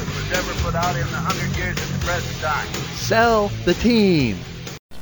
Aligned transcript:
was 0.31 0.39
ever 0.39 0.53
put 0.63 0.75
out 0.75 0.95
in 0.95 1.03
the 1.11 1.19
hundred 1.19 1.55
years 1.57 1.75
at 1.77 1.87
the 1.91 2.05
present 2.05 2.37
time. 2.41 2.67
Sell 2.95 3.49
the 3.65 3.73
team. 3.75 4.37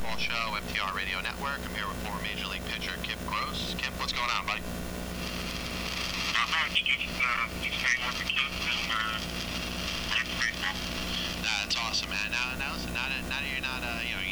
Ball 0.02 0.18
Show, 0.18 0.34
MTR 0.34 0.96
Radio 0.96 1.22
Network. 1.22 1.60
I'm 1.64 1.76
here 1.76 1.88
with 1.88 1.98
former 2.02 2.22
Major 2.22 2.48
League 2.48 2.66
pitcher 2.66 2.94
Kip 3.04 3.20
Gross. 3.28 3.76
Kip, 3.78 3.94
what's 4.00 4.14
going 4.14 4.30
on, 4.30 4.46
buddy? 4.46 4.62
Nah, 11.42 11.56
that's 11.64 11.78
awesome, 11.78 12.10
man. 12.10 12.32
Now, 12.32 12.58
now 12.58 12.74
listen, 12.74 12.94
now 12.94 13.06
that, 13.10 13.22
now 13.30 13.38
that 13.38 13.50
you're 13.54 13.62
not, 13.62 13.82
uh, 13.86 14.02
you 14.02 14.16
know, 14.16 14.29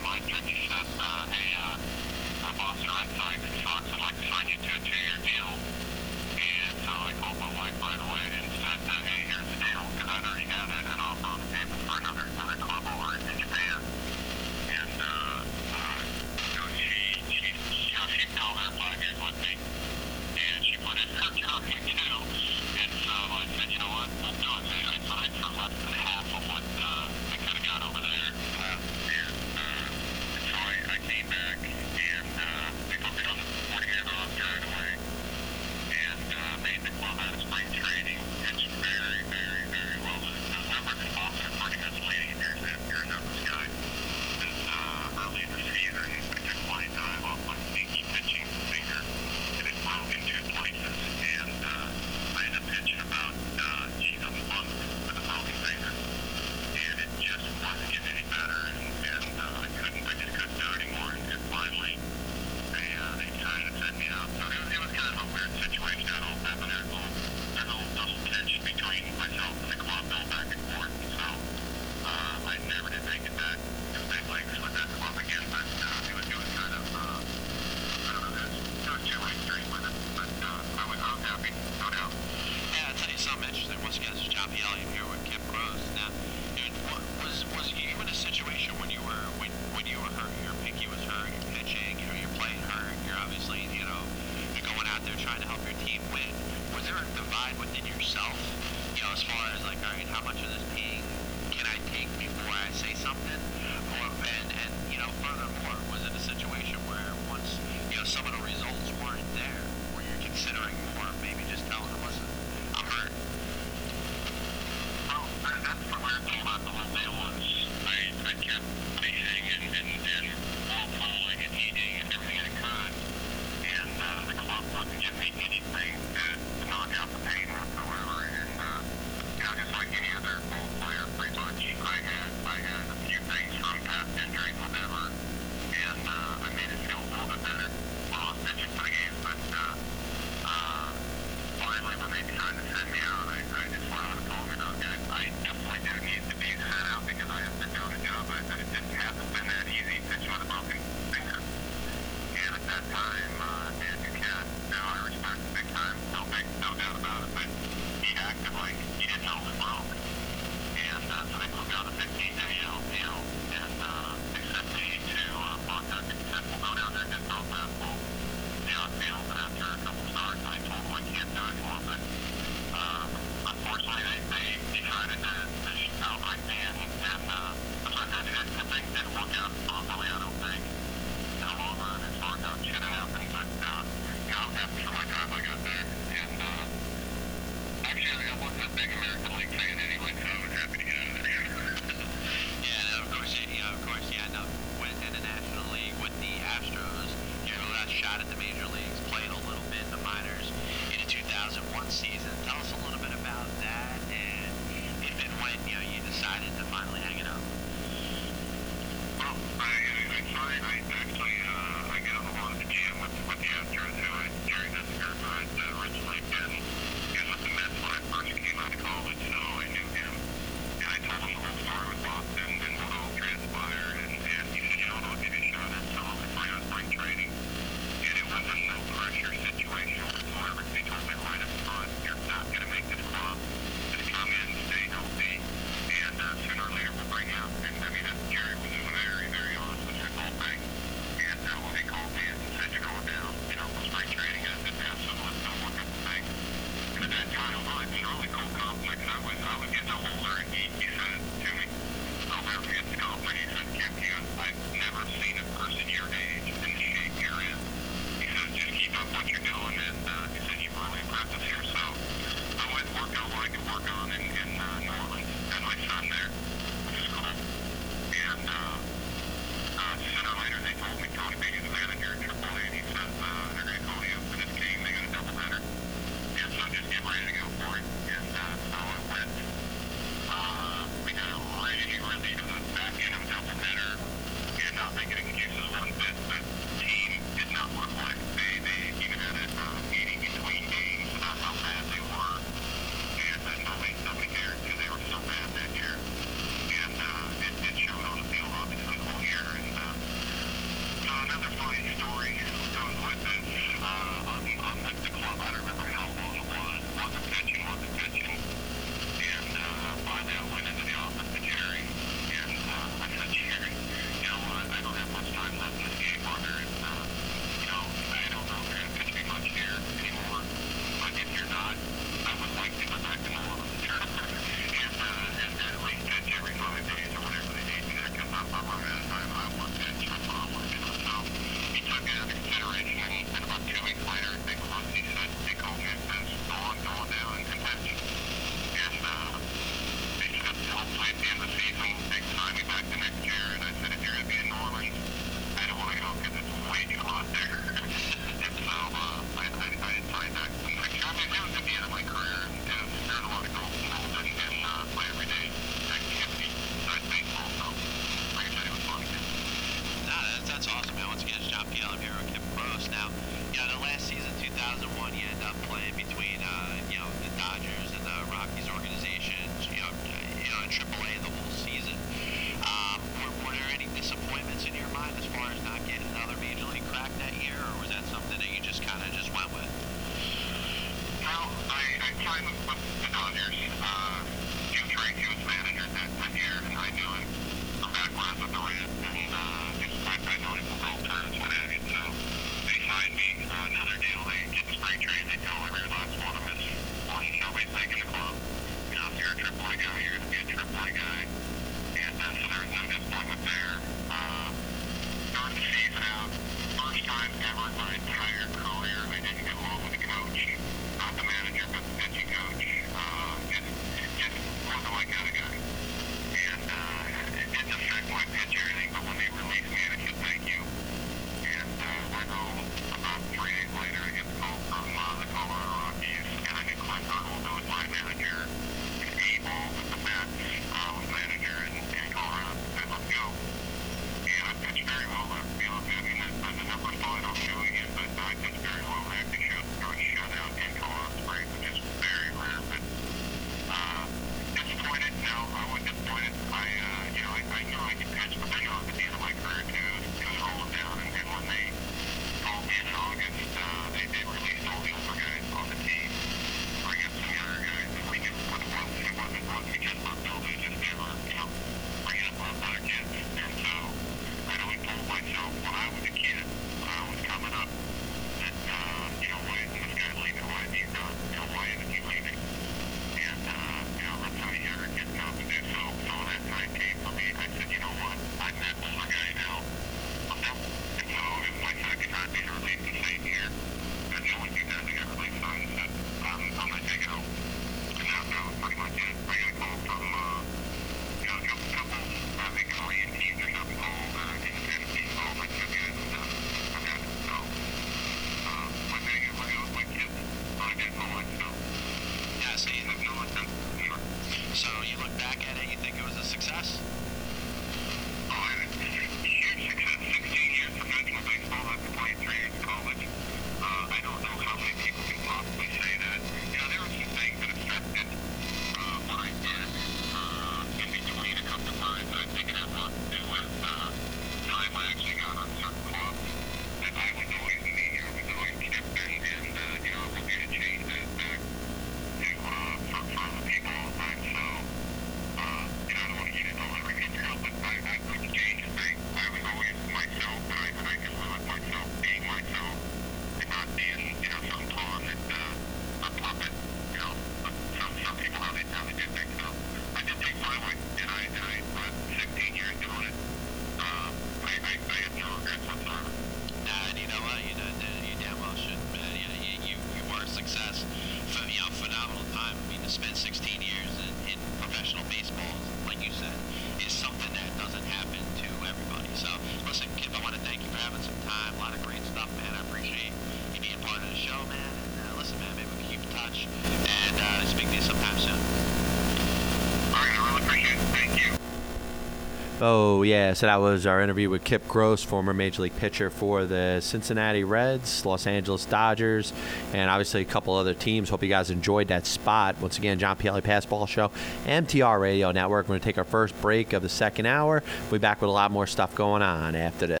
Oh, 582.63 583.01
yeah. 583.01 583.33
So 583.33 583.47
that 583.47 583.55
was 583.55 583.87
our 583.87 584.01
interview 584.01 584.29
with 584.29 584.43
Kip 584.43 584.67
Gross, 584.67 585.03
former 585.03 585.33
Major 585.33 585.63
League 585.63 585.75
pitcher 585.77 586.11
for 586.11 586.45
the 586.45 586.79
Cincinnati 586.79 587.43
Reds, 587.43 588.05
Los 588.05 588.27
Angeles 588.27 588.65
Dodgers, 588.65 589.33
and 589.73 589.89
obviously 589.89 590.21
a 590.21 590.25
couple 590.25 590.53
other 590.53 590.75
teams. 590.75 591.09
Hope 591.09 591.23
you 591.23 591.29
guys 591.29 591.49
enjoyed 591.49 591.87
that 591.87 592.05
spot. 592.05 592.61
Once 592.61 592.77
again, 592.77 592.99
John 592.99 593.17
Pielli 593.17 593.41
Passball 593.41 593.87
Show, 593.87 594.11
MTR 594.45 595.01
Radio 595.01 595.31
Network. 595.31 595.65
We're 595.65 595.69
going 595.69 595.79
to 595.79 595.85
take 595.85 595.97
our 595.97 596.03
first 596.03 596.39
break 596.39 596.73
of 596.73 596.83
the 596.83 596.89
second 596.89 597.25
hour. 597.25 597.63
We'll 597.83 597.93
be 597.93 597.97
back 597.97 598.21
with 598.21 598.29
a 598.29 598.33
lot 598.33 598.51
more 598.51 598.67
stuff 598.67 598.93
going 598.93 599.23
on 599.23 599.55
after 599.55 599.87
this. 599.87 600.00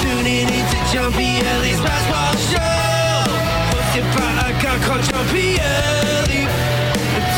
Tuning 0.00 0.48
into 0.48 0.78
John 0.92 1.12
Pielli's 1.12 1.80
Basketball 1.80 2.29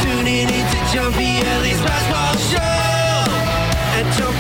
Tuning 0.01 0.49
into 0.49 0.79
John 0.93 1.13
Pielli's 1.13 1.81
Basketball 1.83 2.37
Show. 2.51 2.73
Johnpielli.com. 4.03 4.32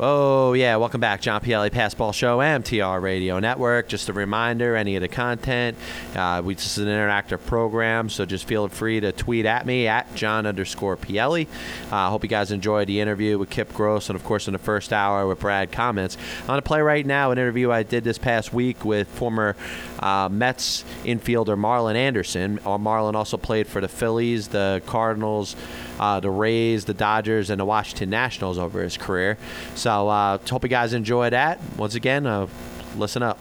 Oh, 0.00 0.52
yeah. 0.52 0.76
Welcome 0.76 1.00
back, 1.00 1.20
John 1.20 1.40
Pielli 1.40 1.70
Passball 1.70 2.14
Show, 2.14 2.38
MTR 2.38 3.02
Radio 3.02 3.40
Network. 3.40 3.88
Just 3.88 4.08
a 4.08 4.12
reminder 4.12 4.76
any 4.76 4.94
of 4.94 5.00
the 5.00 5.08
content, 5.08 5.76
uh, 6.14 6.40
we, 6.44 6.54
this 6.54 6.78
is 6.78 6.86
an 6.86 6.88
interactive 6.88 7.44
program, 7.46 8.08
so 8.08 8.24
just 8.24 8.44
feel 8.44 8.68
free 8.68 9.00
to 9.00 9.10
tweet 9.10 9.44
at 9.44 9.66
me 9.66 9.88
at 9.88 10.14
John 10.14 10.46
underscore 10.46 10.96
Pielli. 10.96 11.48
I 11.90 12.06
uh, 12.06 12.10
hope 12.10 12.22
you 12.22 12.28
guys 12.28 12.52
enjoyed 12.52 12.86
the 12.86 13.00
interview 13.00 13.38
with 13.38 13.50
Kip 13.50 13.74
Gross 13.74 14.08
and, 14.08 14.14
of 14.14 14.22
course, 14.22 14.46
in 14.46 14.52
the 14.52 14.60
first 14.60 14.92
hour 14.92 15.26
with 15.26 15.40
Brad 15.40 15.72
Comments. 15.72 16.16
I'm 16.42 16.46
going 16.46 16.58
to 16.58 16.62
play 16.62 16.80
right 16.80 17.04
now 17.04 17.32
an 17.32 17.38
interview 17.38 17.72
I 17.72 17.82
did 17.82 18.04
this 18.04 18.18
past 18.18 18.54
week 18.54 18.84
with 18.84 19.08
former 19.08 19.56
uh, 19.98 20.28
Mets 20.30 20.84
infielder 21.02 21.58
Marlon 21.58 21.96
Anderson. 21.96 22.60
Uh, 22.60 22.78
Marlon 22.78 23.14
also 23.14 23.36
played 23.36 23.66
for 23.66 23.80
the 23.80 23.88
Phillies, 23.88 24.46
the 24.46 24.80
Cardinals, 24.86 25.56
uh, 25.98 26.20
the 26.20 26.30
Rays, 26.30 26.84
the 26.84 26.94
Dodgers, 26.94 27.50
and 27.50 27.60
the 27.60 27.64
Washington 27.64 28.10
Nationals 28.10 28.58
over 28.58 28.82
his 28.82 28.96
career. 28.96 29.38
So 29.74 30.08
uh, 30.08 30.38
hope 30.48 30.62
you 30.62 30.68
guys 30.68 30.92
enjoy 30.92 31.30
that. 31.30 31.60
Once 31.76 31.94
again, 31.94 32.26
uh, 32.26 32.46
listen 32.96 33.22
up. 33.22 33.38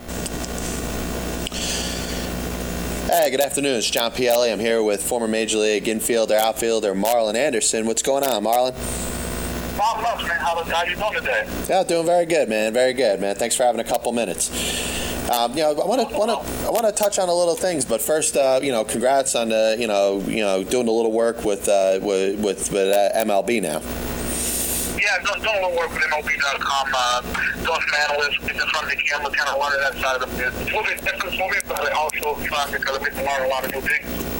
Hey, 3.10 3.32
good 3.32 3.39
afternoon. 3.41 3.78
It's 3.78 3.89
John 3.89 4.12
Pielli. 4.12 4.52
I'm 4.52 4.60
here 4.60 4.84
with 4.84 5.02
former 5.02 5.28
Major 5.28 5.58
League 5.60 5.86
infielder, 5.86 6.38
outfielder 6.38 6.93
Marlon 6.93 7.36
Anderson. 7.36 7.86
What's 7.86 8.02
going 8.02 8.24
on, 8.24 8.43
Marlon? 8.43 8.76
Not 9.78 10.02
much, 10.02 10.28
man. 10.28 10.39
How, 10.39 10.63
how 10.63 10.84
you 10.84 10.96
doing 10.96 11.13
today? 11.13 11.48
Yeah, 11.70 11.84
doing 11.84 12.06
very 12.06 12.26
good, 12.26 12.50
man. 12.50 12.74
Very 12.74 12.93
good, 12.93 13.22
man. 13.22 13.36
Thanks 13.36 13.56
for 13.56 13.63
having 13.63 13.80
a 13.80 13.84
couple 13.84 14.12
minutes. 14.12 14.50
Um, 15.29 15.51
you 15.51 15.59
know, 15.59 15.71
I 15.71 15.85
want 15.85 16.09
to 16.09 16.17
want 16.17 16.31
to 16.31 16.67
I 16.67 16.69
want 16.69 16.85
to 16.85 16.91
touch 16.91 17.19
on 17.19 17.27
a 17.27 17.33
little 17.33 17.55
things, 17.55 17.83
but 17.83 18.01
first, 18.01 18.37
uh, 18.37 18.61
you 18.63 18.71
know, 18.71 18.85
congrats 18.85 19.35
on 19.35 19.51
uh, 19.51 19.75
you 19.77 19.87
know 19.87 20.19
you 20.27 20.41
know 20.41 20.63
doing 20.63 20.87
a 20.87 20.91
little 20.91 21.11
work 21.11 21.43
with 21.43 21.67
uh, 21.67 21.99
with 22.01 22.39
with, 22.39 22.71
with 22.71 22.95
uh, 22.95 23.25
MLB 23.25 23.61
now. 23.61 23.81
Yeah, 24.97 25.19
doing, 25.23 25.43
doing 25.43 25.55
a 25.57 25.67
little 25.67 25.77
work 25.77 25.91
with 25.91 26.01
MLB.com, 26.01 26.87
uh, 26.95 27.21
doing 27.21 27.65
some 27.65 27.95
analysts, 28.09 28.37
front 28.37 28.91
of 28.91 28.97
the 28.97 29.03
camera, 29.03 29.31
kind 29.31 29.49
of 29.49 29.59
learning 29.59 29.81
that 29.81 29.95
side 30.01 30.21
of 30.21 30.21
the 30.21 30.37
business. 30.37 30.61
It's 30.61 30.71
a 30.71 30.75
little 30.75 30.83
bit 30.83 31.01
different 31.03 31.35
for 31.35 31.49
me, 31.51 31.57
but 31.67 31.91
also 31.93 32.35
fun 32.47 32.71
because 32.71 32.97
I 32.97 33.03
get 33.03 33.13
to 33.13 33.23
learn 33.23 33.45
a 33.45 33.47
lot 33.47 33.65
of 33.65 33.71
new 33.71 33.81
things. 33.81 34.37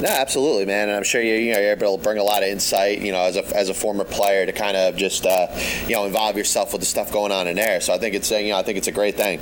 No, 0.00 0.10
absolutely, 0.10 0.66
man, 0.66 0.88
and 0.88 0.96
I'm 0.96 1.04
sure 1.04 1.22
you 1.22 1.34
you 1.36 1.54
know 1.54 1.58
you're 1.58 1.70
able 1.70 1.96
to 1.96 2.02
bring 2.02 2.18
a 2.18 2.22
lot 2.22 2.42
of 2.42 2.50
insight, 2.50 3.00
you 3.00 3.12
know, 3.12 3.20
as 3.20 3.36
a 3.36 3.56
as 3.56 3.70
a 3.70 3.74
former 3.74 4.04
player 4.04 4.44
to 4.44 4.52
kind 4.52 4.76
of 4.76 4.94
just 4.94 5.24
uh, 5.24 5.46
you 5.86 5.94
know 5.94 6.04
involve 6.04 6.36
yourself 6.36 6.72
with 6.72 6.82
the 6.82 6.86
stuff 6.86 7.10
going 7.10 7.32
on 7.32 7.48
in 7.48 7.56
there. 7.56 7.80
So 7.80 7.94
I 7.94 7.98
think 7.98 8.14
it's 8.14 8.30
uh, 8.30 8.36
you 8.36 8.50
know 8.50 8.58
I 8.58 8.62
think 8.62 8.76
it's 8.76 8.88
a 8.88 8.92
great 8.92 9.16
thing. 9.16 9.38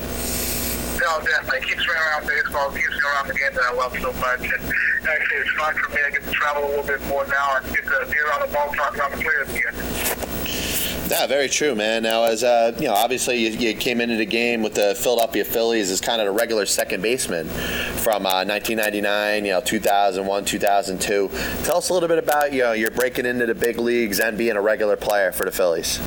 No, 1.00 1.20
definitely. 1.20 1.58
It 1.58 1.64
keeps 1.66 1.80
me 1.80 1.92
around 1.92 2.26
baseball, 2.28 2.70
keeps 2.70 2.88
me 2.88 3.02
around 3.02 3.28
the 3.28 3.34
game 3.34 3.52
that 3.52 3.64
I 3.64 3.74
love 3.74 3.98
so 3.98 4.12
much. 4.12 4.40
And 4.40 4.72
actually, 5.08 5.38
it's 5.38 5.50
fun 5.58 5.74
for 5.74 5.90
me. 5.90 6.00
I 6.06 6.10
get 6.10 6.22
to 6.22 6.30
travel 6.30 6.64
a 6.64 6.68
little 6.68 6.86
bit 6.86 7.04
more 7.08 7.26
now 7.26 7.56
and 7.56 7.66
get 7.74 7.84
to 7.84 8.06
be 8.08 8.18
around 8.18 8.48
the 8.48 8.56
ballpark 8.56 8.96
around 8.96 9.10
the 9.10 9.24
players 9.24 9.48
again. 9.50 10.13
Yeah, 11.08 11.26
very 11.26 11.50
true, 11.50 11.74
man. 11.74 12.02
Now, 12.02 12.24
as 12.24 12.42
uh, 12.42 12.74
you 12.78 12.86
know, 12.86 12.94
obviously 12.94 13.36
you, 13.36 13.50
you, 13.50 13.74
came 13.74 14.00
into 14.00 14.16
the 14.16 14.24
game 14.24 14.62
with 14.62 14.74
the 14.74 14.94
Philadelphia 14.94 15.44
Phillies 15.44 15.90
as 15.90 16.00
kind 16.00 16.20
of 16.22 16.26
a 16.26 16.30
regular 16.30 16.64
second 16.64 17.02
baseman 17.02 17.46
from 17.48 18.24
uh, 18.24 18.44
1999, 18.46 19.44
you 19.44 19.52
know, 19.52 19.60
2001, 19.60 20.44
2002. 20.46 21.30
Tell 21.64 21.76
us 21.76 21.90
a 21.90 21.92
little 21.92 22.08
bit 22.08 22.18
about 22.18 22.54
you 22.54 22.62
know 22.62 22.72
your 22.72 22.90
breaking 22.90 23.26
into 23.26 23.44
the 23.44 23.54
big 23.54 23.78
leagues 23.78 24.18
and 24.18 24.38
being 24.38 24.56
a 24.56 24.62
regular 24.62 24.96
player 24.96 25.30
for 25.30 25.44
the 25.44 25.52
Phillies. 25.52 26.00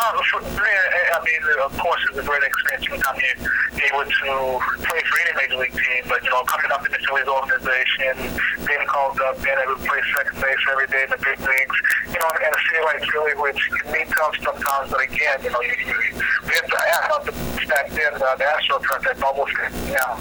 No, 0.00 0.16
for 0.32 0.40
I 0.40 1.20
mean, 1.20 1.42
of 1.60 1.76
course, 1.76 2.00
it's 2.08 2.16
a 2.16 2.24
great 2.24 2.40
experience 2.40 2.88
anytime 2.88 3.20
you're 3.20 3.84
able 3.84 4.08
to 4.08 4.32
play 4.80 5.00
for 5.04 5.16
any 5.20 5.32
major 5.36 5.60
league 5.60 5.76
team. 5.76 6.02
But 6.08 6.24
you 6.24 6.30
know, 6.32 6.40
coming 6.48 6.72
up 6.72 6.80
in 6.88 6.92
the 6.92 7.00
Phillies 7.04 7.28
organization, 7.28 8.16
being 8.64 8.86
called 8.88 9.20
up, 9.20 9.36
being 9.44 9.60
able 9.60 9.76
to 9.76 9.84
play 9.84 10.00
second 10.16 10.40
base 10.40 10.62
every 10.72 10.88
day 10.88 11.04
in 11.04 11.10
the 11.12 11.20
big 11.20 11.36
leagues, 11.44 11.76
you 12.08 12.16
know, 12.16 12.32
in 12.32 12.48
a 12.48 12.60
city 12.64 12.80
like 12.80 13.04
Philly, 13.12 13.36
which 13.44 13.60
can 13.60 13.92
be 13.92 14.00
tough 14.16 14.32
sometimes. 14.40 14.88
But 14.88 15.04
again, 15.04 15.36
you 15.44 15.52
know, 15.52 15.60
you, 15.60 15.76
you, 15.84 15.96
we 16.48 16.52
have 16.56 16.64
to 16.72 16.80
add 16.80 17.10
up 17.12 17.22
the 17.28 17.34
back 17.68 17.92
then, 17.92 18.16
uh, 18.16 18.34
the 18.40 18.44
Astros 18.56 18.80
got 18.88 19.04
that 19.04 19.20
bubble 19.20 19.44
now. 19.92 20.16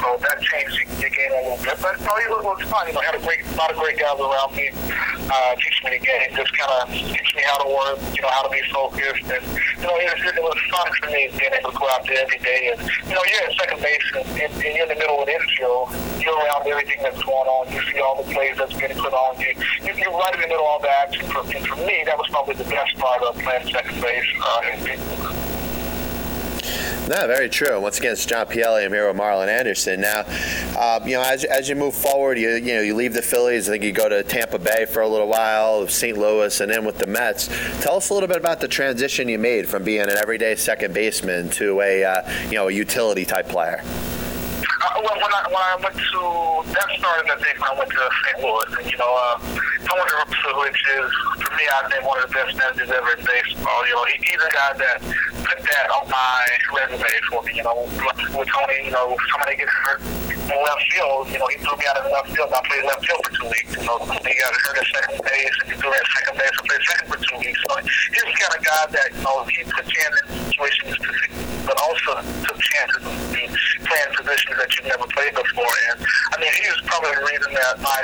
So 0.00 0.16
that 0.16 0.40
changed 0.40 0.80
the, 0.80 0.84
the 0.96 1.10
game 1.12 1.32
a 1.36 1.44
little 1.44 1.60
bit. 1.60 1.76
But 1.76 2.00
no, 2.00 2.12
it 2.16 2.32
was, 2.32 2.40
was 2.40 2.64
fun. 2.72 2.88
You 2.88 2.96
know, 2.96 3.04
I 3.04 3.12
had 3.12 3.20
a 3.20 3.24
great, 3.24 3.44
a 3.44 3.52
lot 3.52 3.68
of 3.68 3.76
great 3.76 4.00
guys 4.00 4.16
around 4.16 4.56
me, 4.56 4.72
uh, 4.72 5.52
teaching 5.60 5.84
me 5.84 6.00
the 6.00 6.04
game, 6.08 6.32
just 6.32 6.52
kind 6.56 6.72
of 6.72 6.88
teaching 6.88 7.36
me 7.36 7.44
how 7.44 7.60
to 7.60 7.68
work, 7.68 8.00
you 8.16 8.24
know, 8.24 8.32
how 8.32 8.48
to 8.48 8.52
be 8.52 8.64
focused, 8.72 9.28
and 9.28 9.44
you 9.76 9.84
know, 9.84 9.92
it 10.00 10.08
was, 10.08 10.24
it 10.24 10.40
was 10.40 10.56
fun 10.72 10.88
for 10.96 11.12
me 11.12 11.28
being 11.36 11.52
able 11.52 11.68
to 11.68 11.76
go 11.76 11.84
out 11.92 12.00
there 12.08 12.24
every 12.24 12.40
day. 12.40 12.72
And 12.72 12.80
you 12.80 13.12
know, 13.12 13.20
you're 13.28 13.44
at 13.44 13.52
second 13.60 13.80
base, 13.84 14.08
and, 14.16 14.24
and, 14.40 14.72
you're 14.72 14.88
in 14.88 14.92
the 14.96 14.96
middle 14.96 15.20
of 15.20 15.28
the 15.28 15.36
infield. 15.36 15.92
You're 16.16 16.32
around 16.32 16.64
everything 16.64 17.04
that's 17.04 17.20
going 17.20 17.48
on. 17.60 17.68
You 17.68 17.84
see 17.92 18.00
all 18.00 18.16
the 18.16 18.28
plays 18.32 18.56
that's 18.56 18.72
being 18.72 18.96
put 18.96 19.12
on 19.12 19.36
you. 19.36 19.52
you 19.84 19.92
you're 20.00 20.16
right 20.16 20.32
in 20.32 20.40
the 20.40 20.48
middle 20.48 20.64
of 20.64 20.72
all 20.72 20.80
the 20.80 20.92
action. 21.04 21.28
For, 21.28 21.44
and 21.44 21.60
for 21.68 21.76
me, 21.84 22.08
that 22.08 22.16
was 22.16 22.28
probably 22.32 22.56
the 22.56 22.68
best 22.72 22.96
part 22.96 23.20
of 23.20 23.36
playing 23.36 23.68
second 23.68 24.00
base 24.00 24.28
uh, 24.40 24.72
in 24.72 24.80
Pittsburgh. 24.80 25.49
No, 27.10 27.26
very 27.26 27.48
true. 27.48 27.80
Once 27.80 27.98
again, 27.98 28.12
it's 28.12 28.24
John 28.24 28.46
Pielli. 28.46 28.84
I'm 28.84 28.92
here 28.92 29.08
with 29.08 29.16
Marlon 29.16 29.48
Anderson. 29.48 30.00
Now, 30.00 30.22
uh, 30.78 31.00
you 31.04 31.14
know, 31.14 31.22
as, 31.22 31.42
as 31.42 31.68
you 31.68 31.74
move 31.74 31.92
forward, 31.92 32.38
you 32.38 32.50
you 32.50 32.74
know, 32.74 32.82
you 32.82 32.94
leave 32.94 33.14
the 33.14 33.20
Phillies. 33.20 33.68
I 33.68 33.72
think 33.72 33.82
you 33.82 33.90
go 33.90 34.08
to 34.08 34.22
Tampa 34.22 34.60
Bay 34.60 34.86
for 34.86 35.02
a 35.02 35.08
little 35.08 35.26
while, 35.26 35.88
St. 35.88 36.16
Louis, 36.16 36.60
and 36.60 36.70
then 36.70 36.84
with 36.84 36.98
the 36.98 37.08
Mets. 37.08 37.48
Tell 37.82 37.96
us 37.96 38.10
a 38.10 38.14
little 38.14 38.28
bit 38.28 38.36
about 38.36 38.60
the 38.60 38.68
transition 38.68 39.28
you 39.28 39.40
made 39.40 39.68
from 39.68 39.82
being 39.82 40.02
an 40.02 40.10
everyday 40.10 40.54
second 40.54 40.94
baseman 40.94 41.50
to 41.50 41.80
a 41.80 42.04
uh, 42.04 42.30
you 42.44 42.54
know 42.54 42.68
a 42.68 42.70
utility 42.70 43.24
type 43.24 43.48
player. 43.48 43.80
Uh, 43.82 45.02
well, 45.02 45.16
when 45.16 45.34
I, 45.34 45.42
when 45.48 45.56
I 45.56 45.76
went 45.82 45.96
to, 45.96 46.72
that 46.72 46.88
started, 46.96 47.28
I 47.28 47.36
think, 47.42 47.58
when 47.58 47.70
I 47.70 47.74
went 47.76 47.90
to 47.90 48.08
St. 48.24 48.38
Louis. 48.38 48.78
And, 48.78 48.90
you 48.90 48.96
know, 48.96 49.12
uh, 49.12 49.38
Tony 49.84 50.10
Russo, 50.14 50.60
which 50.60 50.82
is, 50.94 51.10
me, 51.60 51.68
I 51.68 51.84
think 51.92 52.00
one 52.08 52.16
of 52.16 52.24
the 52.24 52.32
best 52.32 52.56
managers 52.56 52.88
ever 52.88 53.12
in 53.12 53.20
baseball. 53.20 53.80
You 53.84 53.92
know, 53.92 54.04
he, 54.08 54.16
he's 54.24 54.40
a 54.40 54.48
guy 54.48 54.72
that 54.80 54.98
put 55.44 55.60
that 55.60 55.86
on 55.92 56.08
my 56.08 56.40
resume 56.72 57.12
for 57.28 57.44
me. 57.44 57.52
You 57.60 57.64
know, 57.68 57.84
with 58.32 58.48
Tony, 58.48 58.88
you 58.88 58.92
know, 58.96 59.12
somebody 59.28 59.60
gets 59.60 59.72
hurt 59.84 60.00
in 60.00 60.56
left 60.56 60.82
field, 60.88 61.28
you 61.28 61.38
know, 61.38 61.46
he 61.52 61.60
threw 61.60 61.76
me 61.76 61.84
out 61.92 62.00
of 62.00 62.08
left 62.08 62.32
field. 62.32 62.48
I 62.48 62.60
played 62.64 62.84
left 62.88 63.04
field 63.04 63.20
for 63.28 63.32
two 63.36 63.48
weeks. 63.52 63.76
You 63.76 63.84
know, 63.84 64.00
he 64.00 64.32
got 64.40 64.50
hurt 64.56 64.80
at 64.80 64.88
second 64.88 65.20
base, 65.20 65.56
and 65.60 65.66
he 65.68 65.76
threw 65.76 65.92
at 65.92 66.06
second 66.16 66.34
base. 66.40 66.54
I 66.56 66.62
played 66.64 66.84
second 66.88 67.06
for 67.12 67.18
two 67.20 67.36
weeks. 67.44 67.60
So 67.68 67.70
he's 67.84 68.24
the 68.24 68.34
kind 68.40 68.54
of 68.56 68.60
guy 68.64 68.82
that, 68.96 69.08
you 69.12 69.20
know, 69.20 69.36
he 69.52 69.60
puts 69.68 69.90
you 69.92 70.00
in 70.00 70.12
situations 70.48 70.96
to 70.96 71.49
but 71.66 71.76
also 71.80 72.20
took 72.44 72.58
chances 72.58 73.02
in 73.34 73.48
playing 73.84 74.10
positions 74.16 74.56
that 74.56 74.68
you've 74.76 74.86
never 74.86 75.06
played 75.08 75.34
before. 75.34 75.74
And 75.90 76.06
I 76.32 76.40
mean, 76.40 76.52
he 76.52 76.68
was 76.68 76.80
probably 76.86 77.14
the 77.14 77.26
reason 77.26 77.54
that 77.54 77.74
I 77.80 77.98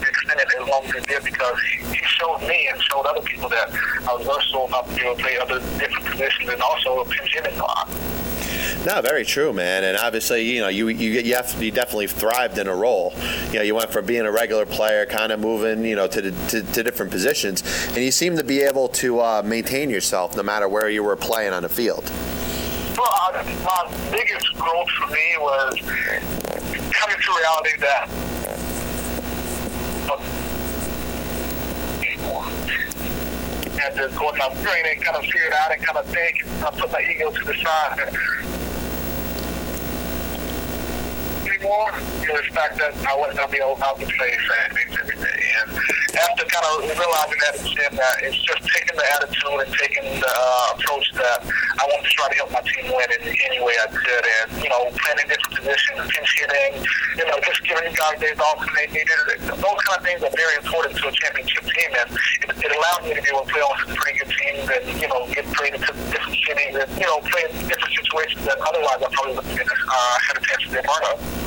extended 0.00 0.48
as 0.60 0.68
long 0.68 0.84
as 0.86 0.94
it 0.94 1.06
did 1.06 1.24
because 1.24 1.58
he, 1.62 2.02
showed 2.02 2.40
me 2.46 2.68
and 2.70 2.80
showed 2.82 3.06
other 3.06 3.22
people 3.22 3.48
that 3.48 3.72
I 4.08 4.14
was 4.14 4.26
versatile 4.26 4.66
enough 4.66 4.88
to 4.88 4.94
be 4.94 5.02
able 5.02 5.16
to 5.16 5.22
play 5.22 5.38
other 5.38 5.58
different 5.78 6.06
positions 6.06 6.50
and 6.50 6.60
also 6.62 7.04
pinch 7.04 7.32
hitting 7.32 7.58
a. 7.58 8.12
No, 8.84 9.00
very 9.00 9.24
true, 9.24 9.52
man. 9.52 9.84
And 9.84 9.96
obviously, 9.96 10.42
you 10.42 10.60
know, 10.60 10.68
you 10.68 10.88
you 10.88 11.20
you, 11.20 11.34
have, 11.36 11.62
you 11.62 11.70
definitely 11.70 12.08
thrived 12.08 12.58
in 12.58 12.66
a 12.66 12.74
role. 12.74 13.14
You 13.48 13.54
know, 13.54 13.62
you 13.62 13.76
went 13.76 13.92
from 13.92 14.06
being 14.06 14.22
a 14.22 14.32
regular 14.32 14.66
player, 14.66 15.06
kind 15.06 15.30
of 15.30 15.38
moving, 15.38 15.84
you 15.84 15.94
know, 15.94 16.08
to, 16.08 16.22
to, 16.48 16.62
to 16.62 16.82
different 16.82 17.12
positions, 17.12 17.62
and 17.88 17.98
you 17.98 18.10
seem 18.10 18.36
to 18.36 18.44
be 18.44 18.60
able 18.60 18.88
to 18.88 19.20
uh, 19.20 19.42
maintain 19.44 19.88
yourself 19.88 20.36
no 20.36 20.42
matter 20.42 20.68
where 20.68 20.88
you 20.88 21.04
were 21.04 21.16
playing 21.16 21.52
on 21.52 21.62
the 21.62 21.68
field. 21.68 22.10
Well, 23.02 23.32
my 23.64 23.82
biggest 24.12 24.54
growth 24.54 24.88
for 24.90 25.08
me 25.08 25.36
was 25.38 25.74
coming 26.92 27.16
to 27.20 27.32
reality 27.36 27.76
that 27.80 28.08
and 33.84 33.96
just 33.96 34.16
going 34.16 34.40
up 34.40 34.52
brain 34.62 34.84
and 34.86 35.02
kind 35.02 35.16
of 35.16 35.24
figure 35.24 35.48
it 35.48 35.52
out 35.52 35.72
and 35.72 35.84
kind 35.84 35.98
of 35.98 36.06
think 36.06 36.46
I 36.64 36.70
put 36.70 36.92
my 36.92 37.02
ego 37.10 37.32
to 37.32 37.44
the 37.44 37.54
side. 37.54 38.51
Anymore, 41.62 41.94
know, 42.26 42.42
the 42.42 42.50
fact 42.58 42.74
that 42.74 42.90
I 43.06 43.14
wasn't 43.14 43.38
going 43.38 43.46
to 43.46 43.54
be 43.54 43.62
able 43.62 43.78
to 43.78 43.94
play 43.94 44.34
fan 44.34 44.66
things 44.74 44.98
every 44.98 45.14
day. 45.14 45.40
And 45.62 45.70
after 46.18 46.42
kind 46.42 46.66
of 46.66 46.90
realizing 46.90 47.38
that 47.38 47.54
and 47.62 47.94
that 48.02 48.16
it's 48.18 48.34
just 48.42 48.66
taking 48.66 48.98
the 48.98 49.06
attitude 49.14 49.62
and 49.62 49.70
taking 49.78 50.06
the 50.18 50.26
uh, 50.26 50.74
approach 50.74 51.06
that 51.22 51.38
I 51.46 51.86
want 51.86 52.02
to 52.02 52.10
try 52.18 52.26
to 52.34 52.36
help 52.42 52.50
my 52.50 52.66
team 52.66 52.90
win 52.90 53.06
in 53.14 53.30
any 53.46 53.62
way 53.62 53.78
I 53.78 53.86
could. 53.94 54.24
And, 54.42 54.58
you 54.58 54.74
know, 54.74 54.90
playing 54.90 55.22
in 55.22 55.26
different 55.30 55.54
positions, 55.54 56.02
pinch 56.10 56.30
hitting, 56.42 56.82
you 57.14 57.26
know, 57.30 57.38
just 57.46 57.62
giving 57.62 57.94
guys 57.94 58.18
days 58.18 58.42
off 58.42 58.58
when 58.58 58.74
they 58.82 58.90
needed 58.90 59.22
it. 59.30 59.46
Those 59.46 59.78
kind 59.86 59.96
of 59.98 60.02
things 60.02 60.18
are 60.26 60.34
very 60.34 60.58
important 60.58 60.98
to 60.98 61.04
a 61.06 61.14
championship 61.14 61.62
team. 61.62 61.90
And 61.94 62.10
it, 62.42 62.58
it 62.58 62.70
allowed 62.74 63.06
me 63.06 63.14
to 63.14 63.22
be 63.22 63.30
able 63.30 63.46
to 63.46 63.50
play 63.54 63.62
on 63.62 63.74
some 63.86 63.94
pretty 63.94 64.18
good 64.18 64.34
teams 64.34 64.66
and, 64.66 64.82
you 64.98 65.06
know, 65.06 65.30
get 65.30 65.46
played 65.54 65.78
into 65.78 65.94
different 66.10 66.42
cities 66.42 66.74
and, 66.74 66.90
you 66.98 67.06
know, 67.06 67.22
play 67.22 67.46
in 67.46 67.70
different 67.70 67.94
situations 67.94 68.42
that 68.50 68.58
otherwise 68.58 68.98
I 68.98 69.06
probably 69.14 69.38
wouldn't 69.38 69.62
have 69.62 69.70
uh, 69.86 70.16
had 70.26 70.34
a 70.34 70.42
chance 70.42 70.66
to 70.66 70.74
be 70.74 70.82
part 70.82 71.06
of. 71.06 71.41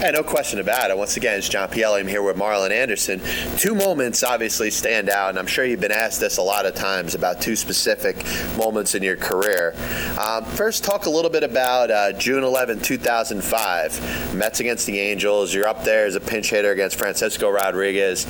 Yeah, 0.00 0.10
no 0.10 0.22
question 0.22 0.60
about 0.60 0.90
it. 0.90 0.98
Once 0.98 1.16
again, 1.16 1.38
it's 1.38 1.48
John 1.48 1.70
Pielli. 1.70 2.00
I'm 2.00 2.06
here 2.06 2.22
with 2.22 2.36
Marlon 2.36 2.70
Anderson. 2.70 3.20
Two 3.56 3.74
moments 3.74 4.22
obviously 4.22 4.70
stand 4.70 5.08
out, 5.08 5.30
and 5.30 5.38
I'm 5.38 5.46
sure 5.46 5.64
you've 5.64 5.80
been 5.80 5.90
asked 5.90 6.20
this 6.20 6.36
a 6.36 6.42
lot 6.42 6.66
of 6.66 6.74
times 6.74 7.14
about 7.14 7.40
two 7.40 7.56
specific 7.56 8.16
moments 8.58 8.94
in 8.94 9.02
your 9.02 9.16
career. 9.16 9.74
Um, 10.20 10.44
first, 10.44 10.84
talk 10.84 11.06
a 11.06 11.10
little 11.10 11.30
bit 11.30 11.42
about 11.42 11.90
uh, 11.90 12.12
June 12.12 12.44
11, 12.44 12.80
2005, 12.82 14.34
Mets 14.34 14.60
against 14.60 14.86
the 14.86 15.00
Angels. 15.00 15.54
You're 15.54 15.68
up 15.68 15.82
there 15.82 16.04
as 16.04 16.14
a 16.14 16.20
pinch 16.20 16.50
hitter 16.50 16.72
against 16.72 16.98
Francisco 16.98 17.48
Rodriguez. 17.48 18.26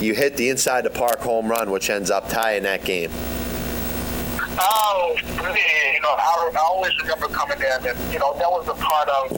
You 0.00 0.14
hit 0.14 0.38
the 0.38 0.48
inside 0.48 0.84
the 0.84 0.90
park 0.90 1.18
home 1.18 1.48
run, 1.50 1.70
which 1.70 1.90
ends 1.90 2.10
up 2.10 2.28
tying 2.30 2.62
that 2.62 2.84
game. 2.84 3.10
Oh, 4.58 5.16
really, 5.42 5.62
you 5.94 6.00
know, 6.02 6.14
I, 6.16 6.50
I 6.54 6.60
always 6.66 6.96
remember 6.98 7.28
coming 7.28 7.58
in, 7.58 7.86
and 7.86 8.12
you 8.12 8.18
know, 8.18 8.34
that 8.34 8.50
was 8.50 8.66
a 8.68 8.74
part 8.74 9.08
of 9.08 9.30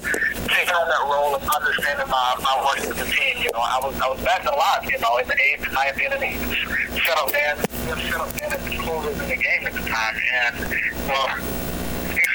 taking 0.48 0.74
on 0.74 0.88
that 0.88 1.04
role 1.04 1.34
of 1.36 1.42
understanding 1.42 2.08
my, 2.08 2.34
my 2.40 2.54
work 2.64 2.88
with 2.88 2.98
the 2.98 3.08
team. 3.12 3.42
You 3.42 3.50
know, 3.52 3.60
I 3.60 3.78
was 3.82 3.94
I 4.00 4.08
was 4.08 4.20
batting 4.22 4.48
a 4.48 4.56
lot, 4.56 4.84
you 4.88 4.98
know, 4.98 5.16
in 5.18 5.28
the 5.28 5.36
eighth, 5.36 5.70
ninth 5.72 6.00
inning, 6.00 6.38
settled 7.04 7.34
in, 7.36 7.54
just 7.86 8.02
settled 8.08 8.34
in 8.40 8.52
at 8.52 8.64
the 8.64 8.76
closers 8.78 9.20
in 9.20 9.28
the 9.28 9.36
game 9.36 9.66
at 9.66 9.74
the 9.74 9.84
time, 9.84 10.16
and 10.16 10.70
you 10.72 11.71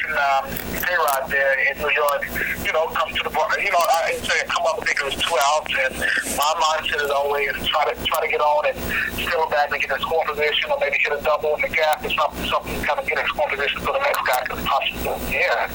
decent 0.07 0.19
um, 0.19 0.81
K-Rod 0.81 1.29
there 1.29 1.71
in 1.71 1.77
New 1.77 1.91
York, 1.91 2.23
you 2.63 2.71
know, 2.71 2.87
come 2.87 3.09
to 3.13 3.23
the 3.23 3.29
bar. 3.29 3.47
You 3.59 3.71
know, 3.71 3.83
I 4.05 4.13
say 4.23 4.45
come 4.47 4.65
up. 4.65 4.79
I 4.81 4.85
think 4.85 4.99
it 4.99 5.05
was 5.05 5.15
two 5.15 5.35
outs, 5.35 5.73
and 5.73 5.99
my 6.37 6.51
mindset 6.59 7.03
is 7.03 7.11
always 7.11 7.51
try 7.67 7.91
to 7.91 7.95
try 8.05 8.21
to 8.21 8.27
get 8.27 8.41
on 8.41 8.67
and 8.67 8.77
steal 9.13 9.47
back 9.49 9.71
and 9.71 9.81
get 9.81 9.91
in 9.91 9.99
score 9.99 10.23
position, 10.25 10.71
or 10.71 10.77
maybe 10.79 10.97
hit 10.99 11.13
a 11.13 11.21
double 11.23 11.55
in 11.55 11.61
the 11.61 11.69
gap 11.69 12.03
or 12.03 12.09
something, 12.09 12.45
something 12.47 12.75
kind 12.83 12.99
of 12.99 13.07
get 13.07 13.19
in 13.19 13.25
score 13.27 13.49
position 13.49 13.81
so 13.81 13.91
the 13.91 13.99
next 13.99 14.21
guy 14.27 14.41
could 14.47 14.63
possibly 14.65 15.39
yeah. 15.39 15.69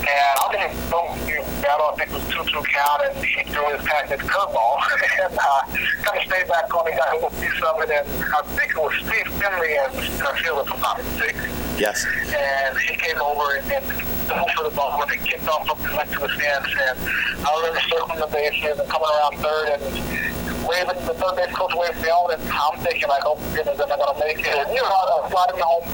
And 0.00 0.08
I 0.08 0.46
didn't 0.52 0.90
know 0.90 1.12
you 1.28 1.44
battle. 1.60 1.92
I 1.92 1.94
think 1.96 2.08
it 2.10 2.16
was 2.16 2.26
two 2.32 2.44
two 2.52 2.64
count, 2.64 3.00
and 3.04 3.24
he 3.24 3.44
threw 3.52 3.64
his 3.72 3.84
patented 3.84 4.24
curveball, 4.24 4.80
and 5.24 5.36
uh, 5.36 5.60
kind 6.04 6.16
of 6.16 6.24
stayed 6.24 6.48
back 6.48 6.72
on. 6.72 6.90
He 6.90 6.96
got 6.96 7.12
a 7.12 7.14
little 7.20 7.34
piece 7.36 7.60
of 7.60 7.80
it, 7.84 7.90
and 7.92 8.08
I 8.32 8.40
think 8.56 8.72
it 8.72 8.80
was 8.80 8.92
Steve 9.00 9.28
Finley 9.40 9.76
and 9.76 9.92
I 10.24 10.32
feel 10.40 10.60
I'm 10.60 10.80
not 10.80 10.98
mistaken. 10.98 11.59
Yes. 11.80 12.04
And 12.04 12.76
he 12.76 12.94
came 12.94 13.16
over 13.22 13.56
and, 13.56 13.72
and 13.72 13.84
dove 14.28 14.52
for 14.52 14.68
the 14.68 14.74
ball 14.76 15.00
when 15.00 15.08
it 15.16 15.24
kicked 15.24 15.48
off 15.48 15.64
up 15.64 15.80
and 15.80 15.96
went 15.96 16.12
to 16.12 16.20
the 16.20 16.28
stands. 16.28 16.68
And 16.68 17.00
I 17.40 17.48
remember 17.56 17.80
circling 17.88 18.20
the 18.20 18.28
bases 18.28 18.76
and 18.76 18.84
coming 18.84 19.08
around 19.08 19.40
third 19.40 19.80
and 19.80 19.82
waving 20.68 21.00
the 21.08 21.16
third 21.16 21.40
base 21.40 21.56
coach 21.56 21.72
waved 21.72 21.96
me 22.04 22.12
on. 22.12 22.36
And 22.36 22.44
I'm 22.52 22.76
thinking, 22.84 23.08
like, 23.08 23.24
oh 23.24 23.40
goodness, 23.56 23.80
am 23.80 23.88
I 23.88 23.96
going 23.96 24.12
to 24.12 24.20
make 24.20 24.44
it? 24.44 24.52
And, 24.52 24.68
you 24.76 24.84
know, 24.84 24.92
I 24.92 25.24
was 25.24 25.32
sliding 25.32 25.56
home. 25.56 25.88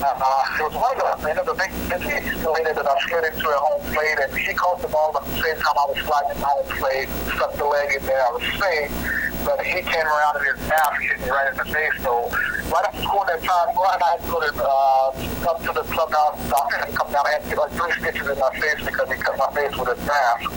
Uh, 0.00 0.56
it 0.56 0.64
was 0.64 0.72
of 0.72 1.20
the 1.20 1.28
end 1.28 1.38
of 1.38 1.46
the 1.46 1.56
big 1.56 1.72
hit 2.00 2.32
it 2.32 2.76
and 2.76 2.88
I 2.88 2.96
slid 3.08 3.24
into 3.24 3.48
a 3.48 3.58
home 3.60 3.82
plate 3.92 4.18
and 4.22 4.32
he 4.36 4.54
caught 4.54 4.80
the 4.80 4.88
ball 4.88 5.12
at 5.16 5.24
the 5.24 5.36
same 5.36 5.56
time 5.56 5.76
I 5.76 5.84
was 5.88 6.00
sliding 6.00 6.40
home 6.40 6.66
plate, 6.80 7.08
stuck 7.34 7.52
the 7.56 7.64
leg 7.64 7.96
in 7.96 8.06
there, 8.06 8.24
I 8.24 8.32
was 8.32 8.44
safe, 8.56 8.92
but 9.46 9.62
he 9.62 9.78
came 9.80 10.02
around 10.02 10.42
and 10.42 10.58
his 10.58 10.68
ass 10.68 10.98
hit 10.98 11.20
me 11.22 11.30
right 11.30 11.46
in 11.52 11.56
the 11.56 11.64
face. 11.70 11.94
So 12.02 12.26
right 12.66 12.82
after 12.82 13.00
scoring 13.06 13.30
that 13.30 13.42
time 13.46 13.70
run, 13.78 13.98
I 14.02 14.18
had 14.18 14.20
to 14.26 14.28
go 14.28 14.40
to, 14.42 14.50
uh, 14.58 15.50
up 15.54 15.62
to 15.62 15.70
the 15.70 15.86
clubhouse 15.86 16.50
doctor 16.50 16.82
and 16.82 16.90
come 16.96 17.12
down. 17.12 17.24
I 17.24 17.38
had 17.38 17.42
to 17.44 17.48
get 17.48 17.58
like 17.58 17.70
three 17.78 17.92
stitches 18.02 18.26
in 18.26 18.38
my 18.42 18.50
face 18.58 18.82
because 18.84 19.08
he 19.08 19.16
cut 19.22 19.38
my 19.38 19.46
face 19.54 19.70
with 19.78 19.94
his 19.94 20.02
mask. 20.02 20.50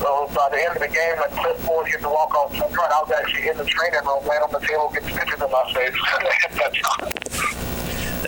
So 0.00 0.32
by 0.32 0.48
the 0.48 0.64
end 0.64 0.72
of 0.72 0.80
the 0.80 0.88
game, 0.88 1.20
when 1.20 1.28
Cliff 1.36 1.60
Floyd 1.60 1.86
hit 1.88 2.00
the 2.00 2.08
walk-off 2.08 2.56
home 2.56 2.72
run, 2.72 2.90
I 2.90 3.04
was 3.04 3.12
actually 3.12 3.48
in 3.48 3.58
the 3.58 3.68
training 3.68 4.00
room, 4.08 4.24
laying 4.24 4.40
on 4.40 4.50
the 4.50 4.64
table, 4.64 4.90
getting 4.94 5.12
stitches 5.12 5.42
in 5.44 5.50
my 5.52 5.64
face. 5.76 7.16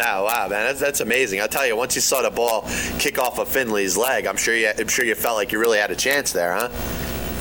Oh, 0.04 0.24
wow, 0.24 0.48
man, 0.48 0.64
that's, 0.64 0.80
that's 0.80 1.00
amazing. 1.00 1.42
I'll 1.42 1.48
tell 1.48 1.66
you, 1.66 1.76
once 1.76 1.94
you 1.94 2.00
saw 2.00 2.22
the 2.22 2.30
ball 2.30 2.62
kick 2.98 3.18
off 3.18 3.38
of 3.38 3.46
Finley's 3.46 3.94
leg, 3.94 4.26
I'm 4.26 4.38
sure 4.38 4.56
you, 4.56 4.72
I'm 4.76 4.88
sure 4.88 5.04
you 5.04 5.14
felt 5.14 5.36
like 5.36 5.52
you 5.52 5.58
really 5.58 5.78
had 5.78 5.90
a 5.90 5.94
chance 5.94 6.32
there, 6.32 6.54
huh? 6.54 6.70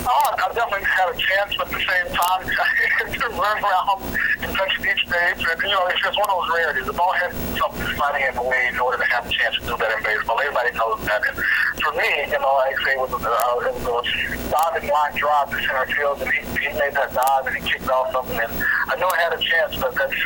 Oh, 0.05 0.27
I 0.33 0.49
definitely 0.53 0.85
had 0.85 1.09
a 1.13 1.17
chance, 1.17 1.55
but 1.57 1.67
at 1.67 1.73
the 1.73 1.83
same 1.85 2.07
time, 2.15 2.41
to 3.21 3.27
run 3.37 3.57
around 3.61 4.01
and 4.41 4.49
touch 4.57 4.73
each 4.81 5.05
stage, 5.05 5.41
and 5.45 5.61
you 5.61 5.69
know, 5.69 5.85
it's 5.87 6.01
just 6.01 6.17
one 6.17 6.29
of 6.29 6.35
those 6.41 6.49
rarities. 6.57 6.85
The 6.85 6.93
ball 6.93 7.13
has 7.13 7.31
something 7.57 7.85
sliding 7.95 8.25
in 8.25 8.35
the 8.35 8.41
way 8.41 8.69
in 8.73 8.79
order 8.79 8.97
to 8.97 9.07
have 9.13 9.25
a 9.25 9.29
chance 9.29 9.55
to 9.61 9.65
do 9.69 9.77
that 9.77 9.91
in 9.97 10.01
baseball. 10.03 10.39
Everybody 10.41 10.73
knows 10.73 10.99
that. 11.05 11.21
And 11.29 11.37
for 11.81 11.93
me, 11.93 12.09
you 12.25 12.39
know, 12.41 12.53
like 12.57 12.73
I 12.73 12.83
say, 12.83 12.93
it 12.97 13.01
was, 13.01 13.13
uh, 13.13 13.69
it 13.69 13.75
was 13.85 14.07
a 14.09 14.49
diving 14.49 14.89
line 14.89 15.13
drive 15.15 15.49
to 15.53 15.57
center 15.61 15.87
field, 15.93 16.21
and 16.21 16.31
he, 16.33 16.41
he 16.65 16.67
made 16.73 16.93
that 16.97 17.13
dive 17.13 17.45
and 17.45 17.55
he 17.57 17.61
kicked 17.61 17.89
off 17.89 18.11
something, 18.11 18.41
and 18.41 18.51
I 18.89 18.97
know 18.97 19.09
I 19.09 19.17
had 19.21 19.33
a 19.37 19.41
chance, 19.41 19.77
but 19.77 19.93
that's 19.93 20.17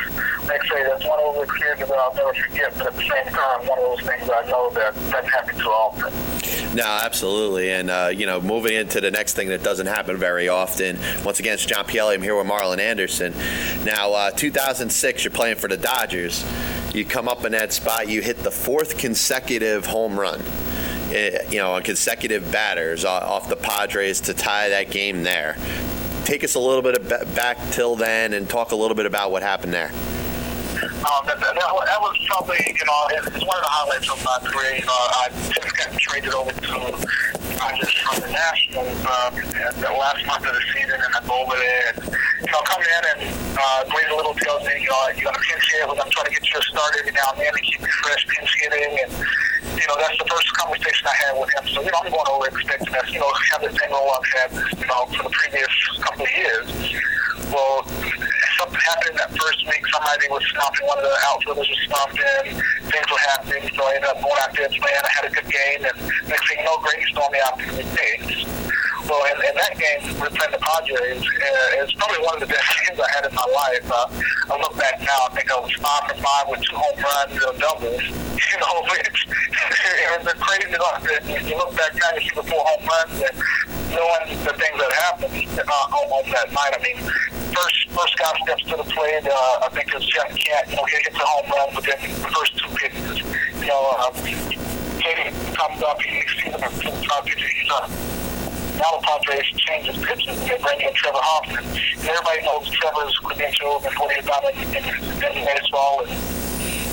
like 0.48 0.62
I 0.62 0.68
say, 0.68 0.82
that's 0.84 1.04
one 1.04 1.18
of 1.20 1.34
those 1.34 1.44
experiences 1.44 1.88
that 1.88 1.98
I'll 1.98 2.14
never 2.14 2.34
forget. 2.34 2.72
But 2.78 2.86
at 2.88 2.94
the 2.94 3.02
same 3.02 3.26
time, 3.34 3.66
one 3.66 3.78
of 3.78 3.84
those 3.84 4.02
things 4.06 4.30
I 4.30 4.46
know 4.48 4.70
that 4.70 4.94
doesn't 4.94 5.26
happen 5.26 5.58
too 5.58 5.70
often. 5.70 6.74
No, 6.76 6.84
absolutely. 6.84 7.70
And, 7.72 7.90
uh, 7.90 8.10
you 8.14 8.26
know, 8.26 8.40
moving 8.40 8.74
into 8.74 9.00
the 9.00 9.10
next 9.10 9.34
thing 9.34 9.48
that 9.48 9.62
doesn't 9.66 9.88
happen 9.88 10.16
very 10.16 10.48
often. 10.48 10.96
Once 11.24 11.40
again, 11.40 11.54
it's 11.54 11.66
John 11.66 11.84
Pielli. 11.86 12.14
I'm 12.14 12.22
here 12.22 12.36
with 12.36 12.46
Marlon 12.46 12.78
Anderson. 12.78 13.34
Now, 13.84 14.12
uh, 14.12 14.30
2006, 14.30 15.24
you're 15.24 15.32
playing 15.32 15.56
for 15.56 15.66
the 15.66 15.76
Dodgers. 15.76 16.44
You 16.94 17.04
come 17.04 17.28
up 17.28 17.44
in 17.44 17.50
that 17.50 17.72
spot, 17.72 18.08
you 18.08 18.22
hit 18.22 18.36
the 18.38 18.50
fourth 18.52 18.96
consecutive 18.96 19.84
home 19.84 20.20
run. 20.20 20.40
eh, 21.10 21.38
You 21.50 21.58
know, 21.58 21.72
on 21.72 21.82
consecutive 21.82 22.52
batters 22.52 23.04
off 23.04 23.48
the 23.48 23.56
Padres 23.56 24.20
to 24.20 24.34
tie 24.34 24.68
that 24.68 24.92
game 24.92 25.24
there. 25.24 25.56
Take 26.24 26.44
us 26.44 26.54
a 26.54 26.60
little 26.60 26.80
bit 26.80 27.08
back 27.34 27.58
till 27.72 27.96
then 27.96 28.34
and 28.34 28.48
talk 28.48 28.70
a 28.70 28.76
little 28.76 28.94
bit 28.94 29.06
about 29.06 29.32
what 29.32 29.42
happened 29.42 29.72
there. 29.74 29.90
Um, 31.04 31.26
that, 31.26 31.38
that, 31.40 31.54
that 31.54 32.00
was- 32.00 32.16
probably, 32.26 32.58
you 32.66 32.84
know, 32.84 33.00
it's, 33.16 33.44
one 33.46 33.56
of 33.56 33.64
the 33.64 33.72
highlights 33.72 34.10
of 34.10 34.18
my 34.24 34.36
career. 34.44 34.76
You 34.76 34.86
know, 34.86 35.02
I 35.22 35.30
just 35.48 35.72
got 35.78 35.88
traded 35.96 36.34
over 36.34 36.50
to 36.52 36.74
Dodgers 37.56 37.94
from 38.02 38.20
the 38.20 38.30
Nationals 38.34 38.98
uh, 39.06 39.30
the 39.78 39.92
last 39.94 40.20
month 40.26 40.44
of 40.44 40.52
the 40.52 40.64
season, 40.74 40.98
and 41.00 41.12
I 41.14 41.20
go 41.24 41.46
over 41.46 41.56
there 41.56 41.94
and, 41.94 42.02
you 42.44 42.50
know, 42.52 42.60
come 42.66 42.82
in 42.82 43.02
and 43.16 43.20
uh, 43.56 43.84
Grady 43.88 44.12
Little 44.12 44.34
tells 44.36 44.66
me, 44.68 44.84
you 44.84 44.90
know, 44.90 45.00
you're 45.16 45.32
going 45.32 45.38
pinch 45.38 45.64
hit. 45.72 45.88
We're 45.88 45.96
going 45.96 46.10
to 46.10 46.30
get 46.34 46.44
you 46.44 46.58
a 46.58 46.62
start 46.68 46.92
every 46.98 47.14
now 47.14 47.30
and 47.32 47.40
then 47.40 47.52
to 47.54 47.62
keep 47.62 47.80
you 47.80 47.94
fresh 48.04 48.26
pinch 48.26 48.52
hitting. 48.60 48.92
And, 49.06 49.10
you 49.78 49.86
know, 49.86 49.96
that's 49.96 50.18
the 50.18 50.28
first 50.28 50.50
conversation 50.60 51.06
I 51.08 51.16
had 51.24 51.40
with 51.40 51.50
him. 51.56 51.64
So, 51.72 51.80
you 51.80 51.90
know, 51.94 52.00
I'm 52.04 52.10
going 52.12 52.28
over 52.28 52.46
expecting 52.52 52.94
us, 52.94 53.08
you 53.12 53.20
know, 53.22 53.30
have 53.54 53.62
the 53.62 53.72
same 53.72 53.90
role 53.94 54.12
I've 54.12 54.28
had, 54.34 54.48
you 54.76 54.86
know, 54.86 55.06
for 55.14 55.24
the 55.24 55.32
previous 55.32 55.72
couple 56.04 56.26
of 56.26 56.32
years. 56.36 56.68
Well, 57.52 57.82
something 58.58 58.80
happened 58.80 59.16
that 59.18 59.30
first 59.30 59.66
week. 59.66 59.82
Somebody 59.92 60.26
was 60.30 60.42
stomping, 60.50 60.86
one 60.86 60.98
of 60.98 61.04
the 61.04 61.16
outfielders 61.30 61.68
was 61.68 61.80
stomping. 61.86 62.58
Things 62.90 63.06
were 63.10 63.24
happening, 63.34 63.70
so 63.74 63.86
I 63.86 63.94
ended 63.94 64.10
up 64.10 64.20
going 64.22 64.40
out 64.42 64.52
there 64.56 64.68
playing. 64.68 65.04
I 65.04 65.12
had 65.14 65.24
a 65.26 65.32
good 65.34 65.48
game, 65.50 65.84
and 65.86 65.96
next 66.28 66.48
thing 66.48 66.58
you 66.58 66.64
know, 66.64 66.78
Grady's 66.82 67.10
throwing 67.14 67.32
me 67.32 67.40
out. 67.46 67.56
Well, 69.06 69.22
in, 69.30 69.38
in 69.38 69.54
that 69.54 69.74
game, 69.78 70.02
we 70.18 70.26
playing 70.34 70.50
the 70.50 70.58
Padres. 70.58 71.22
Uh, 71.22 71.82
it's 71.82 71.94
probably 71.94 72.22
one 72.26 72.34
of 72.34 72.42
the 72.42 72.50
best 72.50 72.66
games 72.82 72.98
I 72.98 73.08
had 73.14 73.24
in 73.30 73.34
my 73.34 73.46
life. 73.46 73.86
Uh, 73.86 74.52
I 74.52 74.58
look 74.58 74.74
back 74.76 74.98
now, 75.00 75.30
I 75.30 75.34
think 75.34 75.46
I 75.50 75.58
was 75.62 75.72
five 75.78 76.10
for 76.10 76.18
five 76.18 76.44
with 76.50 76.62
two 76.66 76.74
home 76.74 76.98
runs 76.98 77.38
and 77.38 77.58
doubles. 77.58 78.02
You 78.46 78.60
know, 78.60 78.86
it's, 79.02 79.26
it 79.26 80.22
was 80.22 80.32
crazy. 80.38 80.70
Look, 80.70 81.50
you 81.50 81.56
look 81.56 81.76
back 81.76 81.92
now, 81.94 82.14
you 82.14 82.20
see 82.20 82.36
the 82.36 82.44
four 82.44 82.62
home 82.62 82.86
runs, 82.86 83.20
and 83.20 83.36
knowing 83.90 84.44
the 84.44 84.52
things 84.54 84.76
that 84.78 84.92
happened 85.08 85.34
uh, 85.58 86.12
on, 86.14 86.30
that 86.30 86.52
night. 86.52 86.72
I 86.72 86.80
mean, 86.82 86.98
first 87.52 87.88
first 87.90 88.16
guy 88.18 88.32
steps 88.44 88.64
to 88.64 88.76
the 88.76 88.84
plate. 88.84 89.26
Uh, 89.26 89.66
I 89.66 89.68
think 89.72 89.88
it's 89.92 90.06
Jeff 90.06 90.28
Kent. 90.28 90.70
You 90.70 90.76
know, 90.76 90.84
he 90.84 90.96
hits 90.96 91.16
a 91.16 91.26
home 91.26 91.50
run 91.50 91.68
within 91.74 91.98
the 92.22 92.28
first 92.28 92.56
two 92.58 92.68
pitches. 92.76 93.18
You 93.60 93.66
know, 93.66 93.96
uh, 93.98 94.12
J.D. 94.22 95.56
comes 95.56 95.82
up, 95.82 96.00
he 96.02 96.20
sees 96.28 96.54
him 96.54 96.60
the 96.60 97.06
top 97.06 97.26
pitches. 97.26 97.50
He's 97.50 97.70
uh, 97.70 97.88
the 98.76 99.02
Padres 99.02 99.46
change 99.56 99.86
his 99.88 99.98
pitches. 100.04 100.36
They 100.44 100.56
bring 100.60 100.80
in 100.80 100.92
Trevor 100.94 101.20
Hoffman. 101.20 101.64
And 101.64 102.08
everybody 102.08 102.40
knows 102.44 102.68
Trevor's 102.68 103.16
credentials 103.18 103.84
and 103.84 103.94
what 103.96 104.12
he's 104.12 104.24
done 104.24 104.44
in, 104.52 104.68
in, 104.76 105.44
baseball. 105.44 106.04
And 106.04 106.12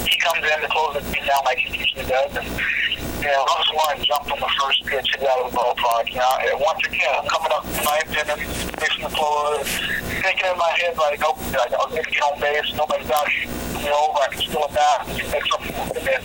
he 0.08 0.16
comes 0.20 0.44
in 0.44 0.58
to 0.64 0.70
close 0.72 0.96
the 0.96 1.04
game 1.12 1.26
down 1.28 1.44
like 1.46 1.60
he 1.60 1.76
usually 1.76 2.06
does. 2.08 2.32
And, 2.36 2.48
you 2.48 3.32
know, 3.32 3.44
Russell 3.48 3.76
Martin 3.76 4.04
jumped 4.04 4.32
on 4.32 4.40
the 4.40 4.52
first 4.60 4.84
pitch, 4.88 5.08
hit 5.12 5.28
out 5.28 5.44
of 5.44 5.52
the 5.52 5.58
ballpark. 5.58 6.08
You 6.12 6.20
know, 6.24 6.34
and 6.52 6.60
once 6.60 6.84
again, 6.88 7.20
coming 7.28 7.52
up 7.52 7.64
ninth 7.66 8.12
inning, 8.12 8.48
fixing 8.80 9.04
the 9.04 9.14
close, 9.16 9.68
thinking 10.24 10.48
in 10.48 10.58
my 10.60 10.72
head, 10.80 10.96
like, 10.96 11.20
oh, 11.24 11.36
I 11.36 11.68
was 11.72 11.92
going 11.92 12.04
to 12.04 12.12
get 12.12 12.24
on 12.24 12.40
base, 12.40 12.70
nobody's 12.76 13.12
out 13.12 13.28
you 13.84 13.90
know, 13.90 14.16
I 14.16 14.28
can 14.32 14.40
steal 14.40 14.64
a 14.64 14.72
bat, 14.72 15.08
make 15.08 15.44
something, 15.52 15.76
and 15.76 16.24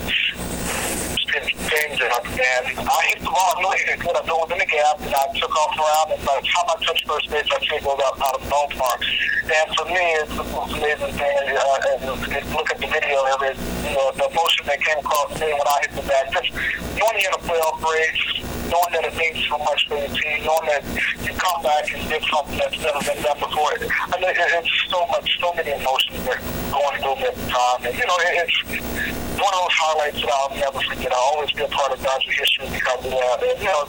then 1.40 1.68
danger. 1.70 2.06
And 2.06 2.88
I 2.88 3.00
hit 3.10 3.18
the 3.20 3.30
ball, 3.30 3.54
I 3.54 3.60
really 3.60 3.78
hit 3.86 4.00
good. 4.00 4.16
I 4.16 4.22
know 4.26 4.42
within 4.42 4.58
the 4.58 4.66
gap, 4.66 5.00
and 5.00 5.14
I 5.14 5.24
took 5.38 5.54
off 5.54 5.74
around, 5.78 6.18
and 6.18 6.22
by 6.26 6.34
the 6.40 6.46
time 6.46 6.66
I 6.66 6.76
touched 6.84 7.06
first 7.06 7.30
base, 7.30 7.46
I 7.50 7.58
it 7.62 7.84
was 7.84 7.98
out, 8.02 8.18
of 8.18 8.42
the 8.42 8.48
ballpark. 8.50 9.00
And 9.48 9.66
for 9.76 9.86
me, 9.86 10.04
it's 10.22 10.34
the 10.34 10.44
most 10.44 10.74
amazing 10.74 11.14
thing. 11.14 11.36
Uh, 11.54 11.90
and 11.94 12.52
look 12.52 12.70
at 12.70 12.78
the 12.78 12.88
video 12.88 13.18
of 13.34 13.40
it, 13.42 13.56
you 13.86 13.94
know, 13.94 14.10
the 14.16 14.26
emotion 14.28 14.62
that 14.66 14.80
came 14.80 14.98
across 14.98 15.30
me 15.38 15.52
when 15.52 15.68
I 15.68 15.76
hit 15.86 15.92
the 15.94 16.04
bat, 16.06 16.26
just 16.32 16.50
knowing 16.96 17.16
you're 17.20 17.32
in 17.32 17.38
a 17.38 17.42
playoff 17.44 17.78
race, 17.82 18.24
knowing 18.68 18.92
that 18.92 19.04
it 19.08 19.14
means 19.16 19.40
so 19.46 19.56
much 19.58 19.80
for 19.88 19.96
your 19.96 20.12
team, 20.12 20.44
knowing 20.44 20.68
that 20.68 20.82
you 21.22 21.32
come 21.32 21.60
back 21.62 21.84
and 21.92 22.02
did 22.08 22.22
something 22.28 22.58
that's 22.58 22.78
never 22.80 23.00
been 23.04 23.20
done 23.22 23.38
before. 23.38 23.72
I 23.78 24.16
mean, 24.20 24.32
it, 24.32 24.36
it's 24.38 24.74
so 24.90 25.00
much, 25.08 25.28
so 25.40 25.52
many 25.54 25.72
emotions 25.72 26.20
that 26.24 26.40
going 26.72 26.98
through 27.00 27.16
me 27.16 27.26
at 27.28 27.36
the 27.36 27.46
time. 27.48 27.80
And, 27.84 27.94
you 27.96 28.06
know, 28.06 28.18
it, 28.20 28.32
it's 28.44 29.17
one 29.38 29.54
of 29.54 29.60
those 29.60 29.78
highlights 29.78 30.20
that 30.20 30.30
I'll 30.30 30.54
never 30.56 30.80
forget. 30.82 31.12
I'll 31.12 31.34
always 31.34 31.52
be 31.52 31.62
a 31.62 31.68
part 31.68 31.92
of 31.92 32.02
Dodger 32.02 32.32
history 32.32 32.68
because 32.70 33.04
of 33.04 33.12
that. 33.12 33.42
And, 33.42 33.58
you 33.58 33.70
know, 33.70 33.84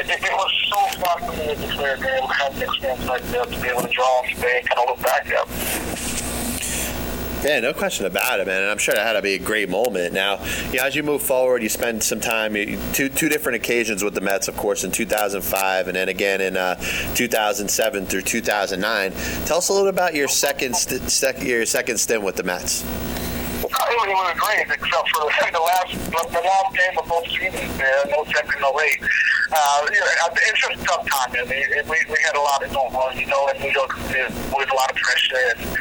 it, 0.00 0.08
it 0.08 0.32
was 0.32 0.52
so 0.68 0.80
fun 1.00 1.18
for 1.24 1.36
me 1.36 1.52
a 1.52 1.54
to 1.54 1.66
be 2.02 2.08
able 2.08 2.28
to 2.28 2.34
have 2.34 2.56
an 2.56 2.62
experience 2.62 3.06
like 3.06 3.22
that, 3.22 3.50
to 3.52 3.60
be 3.60 3.68
able 3.68 3.82
to 3.82 3.92
draw 3.92 4.04
on 4.04 4.28
today 4.28 4.60
and 4.60 4.68
kind 4.68 4.80
of 4.80 4.96
look 4.96 5.02
back 5.04 5.26
at. 5.28 5.86
Yeah, 7.44 7.60
no 7.60 7.72
question 7.72 8.06
about 8.06 8.40
it, 8.40 8.46
man. 8.46 8.62
And 8.62 8.70
I'm 8.70 8.78
sure 8.78 8.94
that 8.94 9.06
had 9.06 9.12
to 9.12 9.22
be 9.22 9.34
a 9.34 9.38
great 9.38 9.68
moment. 9.68 10.12
Now, 10.12 10.42
you 10.72 10.78
know, 10.78 10.84
as 10.84 10.96
you 10.96 11.04
move 11.04 11.22
forward, 11.22 11.62
you 11.62 11.68
spend 11.68 12.02
some 12.02 12.18
time, 12.18 12.54
two 12.92 13.08
two 13.08 13.28
different 13.28 13.56
occasions 13.56 14.02
with 14.02 14.14
the 14.14 14.20
Mets, 14.20 14.48
of 14.48 14.56
course, 14.56 14.82
in 14.82 14.90
2005, 14.90 15.86
and 15.86 15.96
then 15.96 16.08
again 16.08 16.40
in 16.40 16.56
uh, 16.56 16.74
2007 17.14 18.06
through 18.06 18.22
2009. 18.22 19.12
Tell 19.46 19.58
us 19.58 19.68
a 19.68 19.72
little 19.72 19.88
about 19.88 20.14
your 20.14 20.26
second 20.26 20.74
st- 20.74 21.08
sec- 21.08 21.42
your 21.42 21.64
second 21.66 21.98
stint 21.98 22.22
with 22.22 22.34
the 22.34 22.42
Mets. 22.42 22.82
It 23.86 23.94
was, 23.94 24.34
great, 24.38 24.66
except 24.66 25.08
for 25.14 25.30
the 25.30 25.60
last 25.70 25.94
the 26.10 26.42
last 26.42 26.70
game 26.74 26.98
of 26.98 27.06
both 27.08 27.26
seasons 27.30 27.78
there, 27.78 28.02
no 28.10 28.24
second, 28.24 28.60
no 28.60 28.74
eight. 28.80 28.98
Uh, 29.52 29.86
you 29.86 30.00
know, 30.00 30.06
it's 30.34 30.60
just 30.60 30.84
tough 30.84 31.06
time. 31.06 31.30
I 31.38 31.44
mean, 31.46 31.62
we, 31.86 31.96
we 32.10 32.18
had 32.26 32.34
a 32.34 32.40
lot 32.40 32.62
of 32.64 32.72
going 32.74 32.94
on, 32.94 33.16
you 33.16 33.26
know, 33.26 33.46
in 33.54 33.62
New 33.62 33.70
York 33.70 33.94
with 33.94 34.70
a 34.70 34.74
lot 34.74 34.90
of 34.90 34.96
pressure. 34.96 35.38
And 35.54 35.78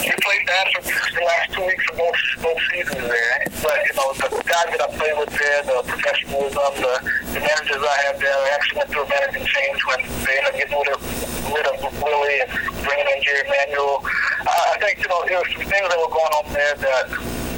we 0.00 0.14
played 0.24 0.44
bad 0.46 0.66
for 0.72 0.82
the 0.82 1.24
last 1.24 1.52
two 1.52 1.64
weeks 1.66 1.84
of 1.92 1.98
both, 1.98 2.16
both 2.40 2.60
seasons 2.72 3.04
there. 3.04 3.34
But, 3.60 3.76
you 3.84 3.94
know, 3.94 4.08
the 4.16 4.42
guys 4.48 4.68
that 4.72 4.80
I 4.80 4.88
played 4.96 5.16
with 5.20 5.32
there, 5.36 5.60
the 5.68 5.82
professionalism, 5.84 6.72
the, 6.80 6.94
the 7.36 7.40
managers 7.40 7.82
I 7.82 7.96
had 8.08 8.16
there, 8.16 8.32
I 8.32 8.48
actually 8.56 8.78
went 8.78 8.90
through 8.90 9.04
a 9.04 9.08
managing 9.08 9.46
change 9.46 9.78
when 9.86 10.00
they 10.24 10.34
ended 10.40 10.48
up 10.48 10.56
getting 10.56 10.78
rid 10.78 10.90
of, 10.96 11.00
rid 11.52 11.66
of 11.68 11.76
Willie 12.02 12.40
and 12.40 12.50
bringing 12.82 13.08
in 13.12 13.18
Jerry 13.22 13.44
Manuel. 13.46 14.00
Uh, 14.48 14.72
I 14.72 14.76
think, 14.80 14.98
you 14.98 15.08
know, 15.08 15.20
there 15.28 15.38
were 15.38 15.50
some 15.52 15.66
things 15.68 15.86
that 15.86 15.98
were 16.00 16.10
going 16.10 16.34
on 16.40 16.46
there 16.52 16.74
that, 16.74 17.06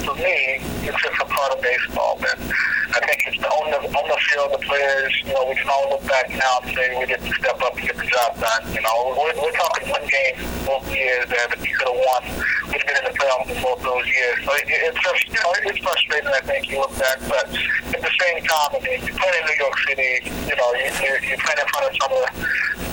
for 0.05 0.15
me, 0.15 0.61
it's 0.85 1.01
just 1.01 1.17
a 1.19 1.25
part 1.25 1.51
of 1.51 1.61
baseball. 1.61 2.17
But 2.21 2.37
I 2.37 2.99
think 3.03 3.19
it's 3.25 3.41
the, 3.41 3.49
on 3.49 3.73
the 3.73 3.81
on 3.89 4.05
the 4.07 4.19
field, 4.29 4.53
the 4.53 4.61
players, 4.61 5.11
you 5.25 5.33
know, 5.33 5.49
we 5.49 5.55
can 5.57 5.67
all 5.67 5.89
look 5.89 6.05
back 6.07 6.29
now 6.29 6.61
and 6.63 6.71
say 6.77 6.93
we 6.95 7.05
didn't 7.09 7.33
step 7.33 7.57
up 7.61 7.73
and 7.75 7.81
get 7.81 7.97
the 7.97 8.05
job 8.05 8.37
done. 8.39 8.63
You 8.71 8.81
know, 8.85 9.17
we're, 9.17 9.35
we're 9.41 9.57
talking 9.57 9.89
one 9.89 10.05
game 10.05 10.37
both 10.63 10.85
years 10.93 11.25
there 11.27 11.47
that 11.49 11.59
we 11.59 11.73
could 11.73 11.89
have 11.89 11.97
won. 11.97 12.23
We've 12.69 12.85
been 12.85 12.97
in 13.01 13.05
the 13.09 13.15
playoffs 13.17 13.49
in 13.49 13.57
both 13.61 13.81
those 13.81 14.05
years. 14.05 14.37
So 14.45 14.53
it, 14.53 14.69
it's 14.69 15.01
just, 15.01 15.21
you 15.27 15.41
know, 15.41 15.51
it's 15.65 15.81
frustrating. 15.81 16.29
I 16.29 16.41
think 16.45 16.69
you 16.69 16.79
look 16.79 16.93
back, 16.95 17.19
but 17.25 17.49
at 17.49 18.01
the 18.01 18.13
same 18.21 18.45
time, 18.45 18.71
I 18.77 18.79
mean, 18.85 19.01
you 19.01 19.13
play 19.17 19.33
in 19.33 19.43
New 19.49 19.57
York 19.57 19.77
City. 19.89 20.11
You 20.45 20.55
know, 20.55 20.69
you 20.77 20.87
you 21.01 21.11
you 21.33 21.35
play 21.41 21.57
in 21.57 21.67
front 21.73 21.85
of 21.89 21.93
some 21.97 22.13
of 22.13 22.23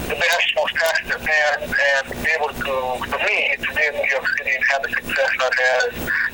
the 0.08 0.16
best, 0.16 0.46
most 0.56 0.74
passionate 0.74 1.20
fans, 1.20 1.72
and 1.72 2.04
be 2.10 2.28
able 2.36 2.52
to, 2.52 2.74
for 3.06 3.18
me, 3.22 3.54
to 3.56 3.68
be 3.70 3.82
in 3.86 3.94
New 3.96 4.10
York 4.10 4.26
City 4.38 4.52
and 4.56 4.64
have 4.68 4.82
the 4.82 4.90
success 4.90 5.30
I've 5.40 5.56
had, 5.56 5.88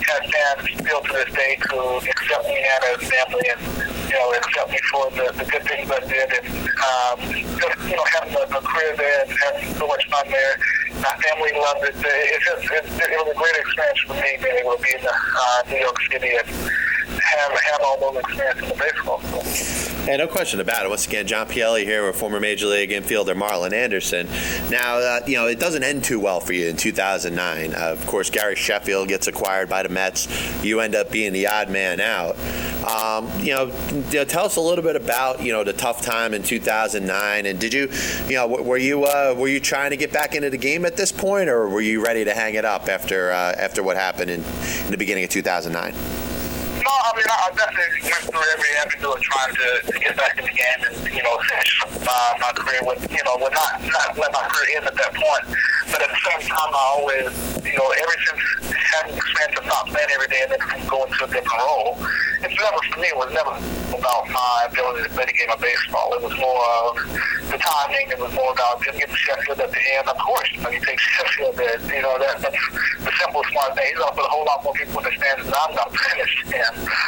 have 0.08 0.22
fans 0.24 0.67
still 0.76 1.00
to 1.00 1.12
this 1.12 1.32
day 1.34 1.56
to 1.70 1.78
accept 1.96 2.44
me 2.48 2.58
and 2.58 2.82
as 2.92 3.08
family 3.08 3.46
and, 3.48 3.60
you 4.08 4.16
know, 4.16 4.32
accept 4.34 4.70
me 4.70 4.78
for 4.90 5.10
the, 5.10 5.26
the 5.38 5.44
good 5.48 5.64
things 5.64 5.90
I 5.90 6.00
did 6.04 6.28
and 6.32 6.46
um, 6.68 7.18
just, 7.56 7.78
you 7.88 7.96
know, 7.96 8.06
having 8.18 8.34
a, 8.34 8.44
a 8.44 8.60
career 8.60 8.92
there 8.96 9.24
and 9.24 9.30
having 9.32 9.74
so 9.74 9.86
much 9.86 10.04
fun 10.08 10.26
there. 10.28 10.54
My 11.00 11.14
family 11.22 11.52
loved 11.54 11.84
it. 11.88 11.94
It's 11.94 12.44
just, 12.44 12.64
it, 12.72 12.84
it 12.84 13.18
was 13.18 13.30
a 13.30 13.38
great 13.38 13.56
experience 13.56 14.00
for 14.06 14.14
me 14.14 14.30
being 14.42 14.56
able 14.60 14.76
to 14.76 14.82
be 14.82 14.90
in 14.98 15.06
uh, 15.06 15.62
New 15.70 15.78
York 15.78 15.96
City 16.10 16.34
and 16.34 16.48
have, 17.36 17.60
have 17.60 17.80
all 17.82 17.98
those 18.00 18.20
experiences 18.20 18.70
in 18.70 18.78
baseball. 18.78 19.20
Yeah, 20.08 20.16
no 20.16 20.26
question 20.26 20.60
about 20.60 20.86
it. 20.86 20.88
Once 20.88 21.06
again, 21.06 21.26
John 21.26 21.46
Pielli 21.46 21.84
here 21.84 22.06
with 22.06 22.16
former 22.16 22.40
Major 22.40 22.64
League 22.64 22.88
infielder 22.88 23.38
Marlon 23.38 23.74
Anderson. 23.74 24.26
Now, 24.70 24.96
uh, 24.96 25.20
you 25.26 25.34
know, 25.34 25.48
it 25.48 25.60
doesn't 25.60 25.82
end 25.82 26.02
too 26.02 26.18
well 26.18 26.40
for 26.40 26.54
you 26.54 26.66
in 26.68 26.78
2009. 26.78 27.74
Uh, 27.74 27.76
of 27.76 28.06
course, 28.06 28.30
Gary 28.30 28.56
Sheffield 28.56 29.08
gets 29.08 29.26
acquired 29.26 29.68
by 29.68 29.82
the 29.82 29.90
Mets. 29.90 30.26
You 30.64 30.80
end 30.80 30.94
up 30.94 31.10
being 31.10 31.34
the 31.34 31.46
odd 31.48 31.68
man 31.68 32.00
out. 32.00 32.38
Um, 32.88 33.30
you, 33.40 33.52
know, 33.52 33.66
you 34.10 34.20
know, 34.20 34.24
tell 34.24 34.46
us 34.46 34.56
a 34.56 34.62
little 34.62 34.82
bit 34.82 34.96
about 34.96 35.42
you 35.42 35.52
know 35.52 35.62
the 35.62 35.74
tough 35.74 36.00
time 36.00 36.32
in 36.32 36.42
2009. 36.42 37.44
And 37.44 37.60
did 37.60 37.74
you, 37.74 37.90
you 38.28 38.36
know, 38.36 38.46
were 38.46 38.78
you 38.78 39.04
uh, 39.04 39.34
were 39.36 39.48
you 39.48 39.60
trying 39.60 39.90
to 39.90 39.98
get 39.98 40.10
back 40.10 40.34
into 40.34 40.48
the 40.48 40.56
game 40.56 40.86
at 40.86 40.96
this 40.96 41.12
point, 41.12 41.50
or 41.50 41.68
were 41.68 41.82
you 41.82 42.02
ready 42.02 42.24
to 42.24 42.32
hang 42.32 42.54
it 42.54 42.64
up 42.64 42.88
after 42.88 43.30
uh, 43.30 43.54
after 43.58 43.82
what 43.82 43.98
happened 43.98 44.30
in, 44.30 44.42
in 44.42 44.90
the 44.90 44.96
beginning 44.96 45.24
of 45.24 45.28
2009? 45.28 46.27
No, 46.88 46.94
I 47.04 47.12
mean, 47.20 47.28
I 47.28 47.36
I 47.36 47.48
definitely 47.52 48.00
went 48.08 48.24
through 48.32 48.48
every 48.56 48.72
avenue 48.80 49.12
of 49.12 49.20
trying 49.20 49.52
to, 49.52 49.68
to 49.92 49.98
get 50.00 50.16
back 50.16 50.40
in 50.40 50.44
the 50.48 50.56
game 50.56 50.80
and, 50.88 50.96
you 51.12 51.20
know, 51.20 51.36
finish 51.52 51.84
my, 52.00 52.16
my 52.40 52.52
career 52.56 52.80
with, 52.80 53.04
you 53.12 53.20
know, 53.28 53.36
with 53.44 53.52
not, 53.52 53.84
not 53.84 54.16
let 54.16 54.32
my 54.32 54.44
career 54.48 54.80
end 54.80 54.88
at 54.88 54.96
that 54.96 55.12
point. 55.12 55.52
But 55.92 56.00
at 56.00 56.08
the 56.08 56.20
same 56.24 56.48
time, 56.48 56.72
I 56.72 56.84
always, 56.96 57.28
you 57.60 57.76
know, 57.76 57.88
ever 57.92 58.14
since 58.24 58.72
having 58.72 59.12
the 59.12 59.20
experience 59.20 59.60
in 59.60 60.08
every 60.16 60.28
day 60.32 60.40
and 60.48 60.50
then 60.56 60.88
go 60.88 61.04
into 61.04 61.24
a 61.24 61.28
different 61.28 61.60
role. 61.60 62.00
It's 62.40 62.56
never 62.56 62.80
for 62.88 63.00
me. 63.00 63.08
It 63.12 63.18
was 63.20 63.32
never 63.36 63.52
about 63.92 64.24
my 64.32 64.56
ability 64.70 65.04
to 65.04 65.10
play 65.12 65.26
the 65.28 65.36
game 65.36 65.50
of 65.52 65.60
baseball. 65.60 66.14
It 66.16 66.22
was 66.24 66.36
more 66.40 66.64
of 66.88 66.96
the 67.52 67.58
timing. 67.58 68.08
It 68.08 68.20
was 68.20 68.32
more 68.32 68.52
about 68.52 68.80
didn't 68.80 69.00
get 69.00 69.10
to 69.10 69.16
Sheffield 69.16 69.60
at 69.60 69.72
the 69.72 69.82
end. 69.98 70.08
Of 70.08 70.16
course, 70.16 70.48
when 70.62 70.72
you 70.72 70.80
take 70.80 71.00
Sheffield, 71.16 71.56
that 71.56 71.84
you 71.84 72.00
know 72.00 72.16
that, 72.16 72.40
that's 72.40 72.62
the 73.04 73.12
simple, 73.20 73.42
smart 73.52 73.76
thing. 73.76 73.90
He's 73.92 73.98
going 73.98 74.14
to 74.14 74.22
a 74.22 74.32
whole 74.32 74.46
lot 74.46 74.64
more 74.64 74.72
people 74.74 75.00
in 75.02 75.10
the 75.10 75.18
than 75.18 75.52
I'm 75.52 75.74
going 75.74 75.90
to 75.90 75.98
finish. 75.98 76.32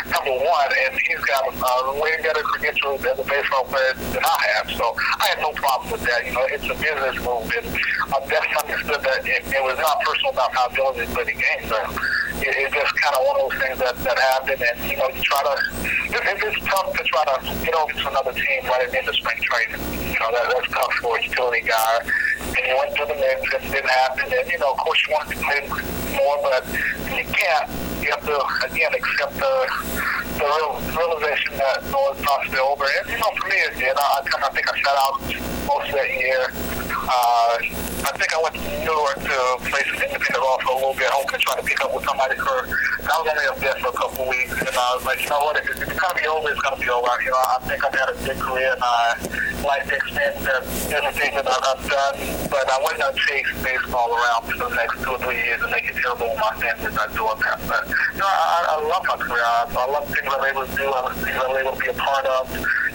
Number 0.09 0.35
one, 0.35 0.71
and 0.87 0.99
he's 1.07 1.23
got 1.25 1.45
uh, 1.47 1.93
a 1.93 2.01
way 2.01 2.11
better 2.23 2.43
credentials 2.43 3.05
as 3.05 3.19
a 3.19 3.25
baseball 3.25 3.65
player 3.65 3.95
than 3.95 4.25
I 4.25 4.41
have. 4.57 4.71
So 4.71 4.95
I 4.97 5.35
had 5.35 5.41
no 5.41 5.53
problem 5.53 5.93
with 5.93 6.03
that. 6.03 6.27
You 6.27 6.33
know, 6.33 6.47
it's 6.51 6.65
a 6.65 6.75
business 6.75 7.17
move, 7.25 7.51
and 7.53 7.67
I 8.11 8.19
definitely 8.27 8.57
understood 8.65 9.03
that 9.05 9.21
it, 9.27 9.43
it 9.47 9.63
was 9.63 9.79
not 9.79 10.01
personal 10.01 10.33
about 10.33 10.51
my 10.55 10.67
ability 10.71 11.07
to 11.07 11.13
play 11.13 11.25
the 11.25 11.37
game. 11.37 11.63
So 11.69 11.77
it, 12.43 12.53
it's 12.57 12.75
just 12.75 12.93
kind 12.97 13.15
of 13.15 13.23
one 13.27 13.37
of 13.41 13.51
those 13.51 13.60
that 13.97 14.05
that 14.05 14.19
happened, 14.19 14.63
and 14.63 14.91
you 14.91 14.97
know, 14.97 15.09
you 15.11 15.23
try 15.23 15.43
to. 15.43 15.55
It, 16.11 16.23
it's 16.43 16.61
tough 16.67 16.93
to 16.95 17.03
try 17.05 17.25
to 17.27 17.65
get 17.65 17.75
over 17.75 17.93
to 17.93 18.09
another 18.09 18.33
team 18.33 18.63
right 18.67 18.83
at 18.83 18.91
the 18.91 18.99
end 18.99 19.09
of 19.09 19.15
spring 19.15 19.39
training. 19.43 19.81
You 20.07 20.19
know, 20.19 20.31
that, 20.31 20.47
that's 20.47 20.69
tough 20.71 20.93
for 21.03 21.19
a 21.19 21.23
utility 21.23 21.67
guy. 21.67 21.95
And 22.41 22.63
you 22.67 22.75
went 22.79 22.95
through 22.95 23.07
the 23.07 23.19
mix, 23.19 23.43
and 23.55 23.65
it 23.65 23.73
didn't 23.73 23.91
happen. 23.91 24.31
And 24.31 24.47
you 24.51 24.59
know, 24.59 24.73
of 24.73 24.79
course, 24.79 24.99
you 25.07 25.15
wanted 25.15 25.39
to 25.39 25.43
play 25.43 25.61
more, 26.15 26.39
but 26.43 26.63
you 27.11 27.25
can't. 27.27 27.67
You 28.03 28.11
have 28.15 28.25
to 28.25 28.39
again 28.71 28.95
accept 28.95 29.35
the 29.35 29.55
the 30.39 30.47
real, 30.47 30.73
realization 30.97 31.59
that 31.59 31.85
no, 31.91 32.01
it's 32.15 32.23
not 32.23 32.47
still 32.47 32.71
over. 32.71 32.87
And 32.87 33.11
you 33.11 33.19
know, 33.19 33.31
for 33.37 33.47
me, 33.49 33.59
it 33.71 33.75
did. 33.75 33.97
I 33.97 34.23
kind 34.25 34.45
of 34.45 34.55
think 34.55 34.71
I 34.71 34.75
shut 34.79 34.97
out 34.97 35.19
most 35.67 35.91
of 35.91 35.95
that 35.99 36.11
year. 36.15 36.47
Uh, 37.01 37.57
I 38.05 38.13
think 38.17 38.33
I 38.33 38.41
went 38.43 38.55
to 38.57 38.63
New 38.65 38.85
York 38.85 39.17
to 39.17 39.37
play 39.69 39.83
some 39.89 40.01
independent 40.01 40.41
golf 40.41 40.63
for 40.63 40.73
a 40.73 40.77
little 40.77 40.95
bit, 40.95 41.09
hoping 41.09 41.39
to 41.39 41.45
try 41.45 41.57
to 41.57 41.65
pick 41.65 41.81
up 41.81 41.95
with 41.95 42.05
somebody 42.05 42.37
for. 42.37 42.69
I 43.11 43.17
was 43.19 43.27
only 43.27 43.47
up 43.49 43.59
there 43.59 43.75
for 43.81 43.89
a 43.91 43.97
couple 43.97 44.29
weeks, 44.29 44.53
and 44.55 44.71
I 44.71 44.89
was 44.95 45.05
like, 45.05 45.23
you 45.25 45.31
know 45.33 45.41
what? 45.41 45.57
If 45.57 45.67
it's 45.71 45.99
gonna 45.99 46.15
be 46.21 46.27
over, 46.29 46.49
it's 46.53 46.61
gonna 46.61 46.79
be 46.79 46.89
over. 46.93 47.09
You 47.25 47.33
know, 47.33 47.41
I 47.41 47.59
think 47.67 47.81
I've 47.85 47.97
had 47.97 48.09
a 48.13 48.17
good 48.21 48.39
career, 48.39 48.73
and 48.77 48.83
I 48.85 49.05
like 49.65 49.85
to 49.89 49.97
extend 49.97 50.45
that 50.45 50.63
everything 50.93 51.33
that 51.37 51.49
I've 51.49 51.83
done. 51.89 52.17
But 52.53 52.69
I 52.69 52.77
wasn't 52.85 53.01
gonna 53.01 53.17
chase 53.17 53.49
baseball 53.65 54.13
around 54.13 54.53
for 54.53 54.57
the 54.57 54.71
next 54.77 55.03
two 55.03 55.17
or 55.17 55.21
three 55.25 55.41
years 55.41 55.61
and 55.63 55.71
make 55.73 55.89
it 55.89 55.97
terrible 55.97 56.29
with 56.31 56.41
my 56.41 56.53
family 56.61 56.93
not 56.95 57.11
doing 57.17 57.41
that. 57.49 57.59
But 57.65 57.89
you 57.89 58.21
know, 58.21 58.29
I, 58.29 58.77
I 58.77 58.85
love 58.85 59.05
my 59.09 59.17
career. 59.17 59.45
I, 59.45 59.67
I 59.73 59.87
love 59.89 60.05
things 60.13 60.29
I'm 60.29 60.45
able 60.45 60.65
to 60.69 60.73
do. 60.77 60.85
I 60.85 61.01
love 61.09 61.17
things 61.17 61.37
I'm 61.37 61.57
able 61.57 61.73
to 61.73 61.81
be 61.81 61.89
a 61.89 61.97
part 61.97 62.27
of. 62.27 62.45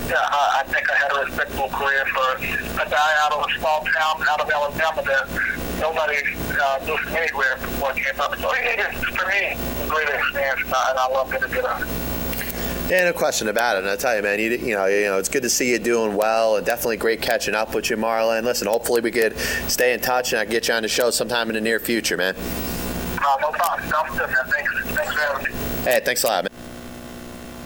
Yeah, 0.05 0.21
I, 0.21 0.61
I 0.61 0.63
think 0.69 0.85
I 0.85 0.95
had 1.01 1.09
a 1.17 1.25
respectable 1.25 1.69
career 1.73 2.05
for 2.13 2.27
a 2.37 2.85
guy 2.85 3.11
out 3.25 3.33
of 3.33 3.41
a 3.41 3.49
small 3.57 3.81
town 3.81 4.04
out 4.05 4.41
of 4.41 4.49
Alabama 4.49 5.01
that 5.03 5.79
nobody 5.79 6.17
uh, 6.61 6.85
knew 6.85 6.97
from 6.97 7.15
anywhere 7.15 7.57
before 7.57 7.93
came 7.93 8.19
up. 8.19 8.35
So 8.37 8.51
it 8.53 8.79
is, 8.79 9.03
for 9.03 9.27
me, 9.27 9.57
a 9.83 9.87
great 9.87 10.07
experience, 10.09 10.61
and 10.63 10.73
I, 10.73 10.89
and 10.91 10.99
I 10.99 11.07
love 11.09 11.33
every 11.33 11.49
bit 11.49 11.65
of 11.65 11.81
it. 11.81 12.91
Yeah, 12.91 13.05
no 13.05 13.13
question 13.13 13.47
about 13.47 13.77
it. 13.77 13.79
And 13.79 13.89
I 13.89 13.95
tell 13.95 14.15
you, 14.15 14.21
man, 14.21 14.39
you, 14.39 14.51
you 14.51 14.75
know, 14.75 14.85
you 14.85 15.05
know, 15.05 15.17
it's 15.17 15.29
good 15.29 15.41
to 15.41 15.49
see 15.49 15.71
you 15.71 15.79
doing 15.79 16.15
well, 16.15 16.57
and 16.57 16.65
definitely 16.65 16.97
great 16.97 17.21
catching 17.21 17.55
up 17.55 17.73
with 17.73 17.89
you, 17.89 17.97
Marlon. 17.97 18.43
Listen, 18.43 18.67
hopefully 18.67 19.01
we 19.01 19.09
could 19.11 19.37
stay 19.67 19.93
in 19.93 19.99
touch, 19.99 20.33
and 20.33 20.39
I 20.39 20.45
can 20.45 20.51
get 20.51 20.67
you 20.67 20.75
on 20.75 20.83
the 20.83 20.89
show 20.89 21.09
sometime 21.09 21.49
in 21.49 21.55
the 21.55 21.61
near 21.61 21.79
future, 21.79 22.15
man. 22.15 22.35
Uh, 22.35 23.37
no 23.41 23.49
problem. 23.51 23.89
Sounds 23.89 24.17
good, 24.17 24.29
man. 24.29 24.37
Thanks, 24.45 24.71
thanks 24.95 25.13
for 25.13 25.19
having 25.19 25.51
me. 25.51 25.59
Hey, 25.83 25.99
thanks 26.05 26.23
a 26.23 26.27
lot, 26.27 26.43
man. 26.43 26.54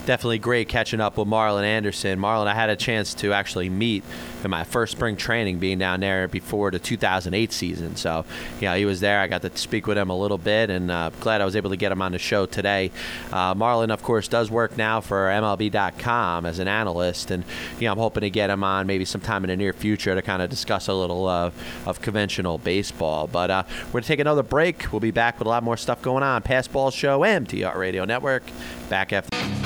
Definitely 0.06 0.40
great 0.40 0.68
catching 0.70 1.02
up 1.02 1.18
with 1.18 1.28
Marlon 1.28 1.64
Anderson. 1.64 2.20
Marlon, 2.20 2.48
I 2.48 2.56
had 2.56 2.70
a 2.70 2.76
chance 2.76 3.14
to 3.16 3.34
actually 3.34 3.70
meet 3.70 4.04
in 4.44 4.50
my 4.50 4.64
first 4.64 4.94
spring 4.94 5.16
training, 5.16 5.60
being 5.60 5.78
down 5.78 6.00
there 6.00 6.28
before 6.28 6.72
the 6.72 6.80
2008 6.80 7.52
season. 7.52 7.96
So, 7.96 8.26
yeah, 8.60 8.76
he 8.76 8.86
was 8.86 9.00
there. 9.02 9.20
I 9.20 9.28
got 9.28 9.42
to 9.44 9.56
speak 9.58 9.88
with 9.88 9.98
him 9.98 10.10
a 10.10 10.18
little 10.18 10.38
bit, 10.38 10.70
and 10.70 10.90
uh, 10.90 11.12
glad 11.20 11.42
I 11.42 11.46
was 11.46 11.56
able 11.56 11.70
to 11.70 11.78
get 11.78 11.92
him 11.92 12.02
on 12.02 12.12
the 12.12 12.20
show 12.20 12.46
today. 12.46 12.92
Uh, 13.32 13.54
Marlon, 13.54 13.92
of 13.92 14.02
course, 14.02 14.28
does 14.28 14.50
work 14.50 14.78
now 14.78 15.02
for 15.02 15.28
MLB.com 15.28 16.46
as 16.46 16.60
an 16.60 16.68
analyst, 16.68 17.32
and 17.32 17.44
you 17.80 17.86
know, 17.86 17.92
I'm 17.92 17.98
hoping 17.98 18.22
to 18.22 18.30
get 18.30 18.50
him 18.50 18.64
on 18.64 18.88
maybe 18.88 19.06
sometime 19.06 19.44
in 19.44 19.50
the 19.50 19.58
near 19.58 19.74
future 19.74 20.16
to 20.16 20.22
kind 20.22 20.42
of 20.42 20.50
discuss 20.50 20.88
a 20.88 20.94
little 20.94 21.28
uh, 21.28 21.52
of 21.86 22.02
conventional 22.02 22.58
baseball. 22.58 23.28
But 23.28 23.52
uh, 23.52 23.64
we're 23.88 23.92
going 23.92 24.04
to 24.04 24.08
take 24.08 24.20
another 24.20 24.44
break. 24.44 24.92
We'll 24.92 25.00
be 25.02 25.12
back 25.12 25.40
with 25.40 25.46
a 25.46 25.50
lot 25.50 25.64
more 25.64 25.78
stuff 25.78 26.02
going 26.02 26.24
on. 26.24 26.42
Passball 26.42 26.92
Show, 26.94 27.20
MTR 27.22 27.76
Radio 27.76 28.06
Network. 28.06 28.44
Back 28.90 29.14
after. 29.14 29.59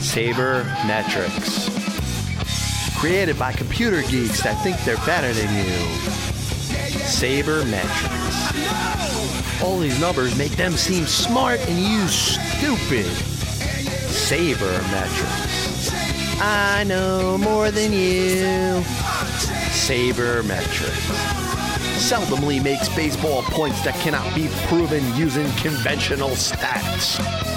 Saber 0.00 0.64
Metrics. 0.86 1.68
Created 2.98 3.38
by 3.38 3.52
computer 3.52 4.02
geeks 4.02 4.42
that 4.42 4.60
think 4.62 4.76
they're 4.84 4.96
better 5.06 5.32
than 5.32 5.54
you. 5.54 5.78
Saber 7.04 7.64
Metrics. 7.66 9.62
All 9.62 9.78
these 9.78 10.00
numbers 10.00 10.36
make 10.36 10.52
them 10.52 10.72
seem 10.72 11.06
smart 11.06 11.60
and 11.68 11.78
you 11.78 12.08
stupid. 12.08 13.06
Saber 14.10 14.72
Metrics. 14.90 15.90
I 16.40 16.84
know 16.84 17.36
more 17.38 17.70
than 17.70 17.92
you. 17.92 18.82
Saber 19.70 20.42
Metrics. 20.44 21.06
Seldomly 22.00 22.62
makes 22.62 22.88
baseball 22.88 23.42
points 23.42 23.82
that 23.84 23.94
cannot 23.96 24.34
be 24.34 24.48
proven 24.66 25.04
using 25.14 25.46
conventional 25.52 26.30
stats. 26.30 27.49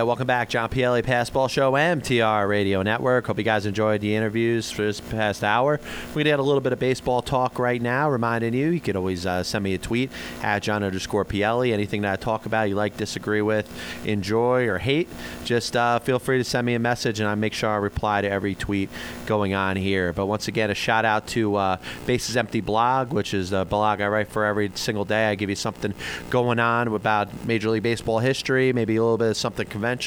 ว 0.08 0.11
Welcome 0.12 0.26
back, 0.26 0.50
John 0.50 0.68
Pielli, 0.68 1.02
Passball 1.02 1.48
Show, 1.48 1.72
MTR 1.72 2.46
Radio 2.46 2.82
Network. 2.82 3.28
Hope 3.28 3.38
you 3.38 3.44
guys 3.44 3.64
enjoyed 3.64 4.02
the 4.02 4.14
interviews 4.14 4.70
for 4.70 4.82
this 4.82 5.00
past 5.00 5.42
hour. 5.42 5.80
We're 6.08 6.12
going 6.12 6.24
to 6.24 6.30
get 6.32 6.38
a 6.38 6.42
little 6.42 6.60
bit 6.60 6.74
of 6.74 6.78
baseball 6.78 7.22
talk 7.22 7.58
right 7.58 7.80
now, 7.80 8.10
reminding 8.10 8.52
you, 8.52 8.68
you 8.68 8.80
can 8.80 8.94
always 8.94 9.24
uh, 9.24 9.42
send 9.42 9.64
me 9.64 9.72
a 9.72 9.78
tweet 9.78 10.10
at 10.42 10.62
John 10.62 10.82
underscore 10.82 11.24
Pielli. 11.24 11.72
Anything 11.72 12.02
that 12.02 12.12
I 12.12 12.16
talk 12.16 12.44
about 12.44 12.68
you 12.68 12.74
like, 12.74 12.98
disagree 12.98 13.40
with, 13.40 13.66
enjoy, 14.04 14.68
or 14.68 14.76
hate, 14.76 15.08
just 15.46 15.76
uh, 15.76 15.98
feel 15.98 16.18
free 16.18 16.36
to 16.36 16.44
send 16.44 16.66
me 16.66 16.74
a 16.74 16.78
message, 16.78 17.18
and 17.18 17.26
I 17.26 17.34
make 17.34 17.54
sure 17.54 17.70
I 17.70 17.76
reply 17.76 18.20
to 18.20 18.30
every 18.30 18.54
tweet 18.54 18.90
going 19.24 19.54
on 19.54 19.76
here. 19.76 20.12
But 20.12 20.26
once 20.26 20.46
again, 20.46 20.70
a 20.70 20.74
shout 20.74 21.06
out 21.06 21.26
to 21.28 21.56
uh, 21.56 21.76
Bases 22.04 22.36
Empty 22.36 22.60
Blog, 22.60 23.14
which 23.14 23.32
is 23.32 23.48
the 23.48 23.64
blog 23.64 24.02
I 24.02 24.08
write 24.08 24.28
for 24.28 24.44
every 24.44 24.72
single 24.74 25.06
day. 25.06 25.30
I 25.30 25.36
give 25.36 25.48
you 25.48 25.56
something 25.56 25.94
going 26.28 26.58
on 26.58 26.88
about 26.88 27.46
Major 27.46 27.70
League 27.70 27.82
Baseball 27.82 28.18
history, 28.18 28.74
maybe 28.74 28.96
a 28.96 29.02
little 29.02 29.16
bit 29.16 29.30
of 29.30 29.38
something 29.38 29.66
conventional. 29.66 30.01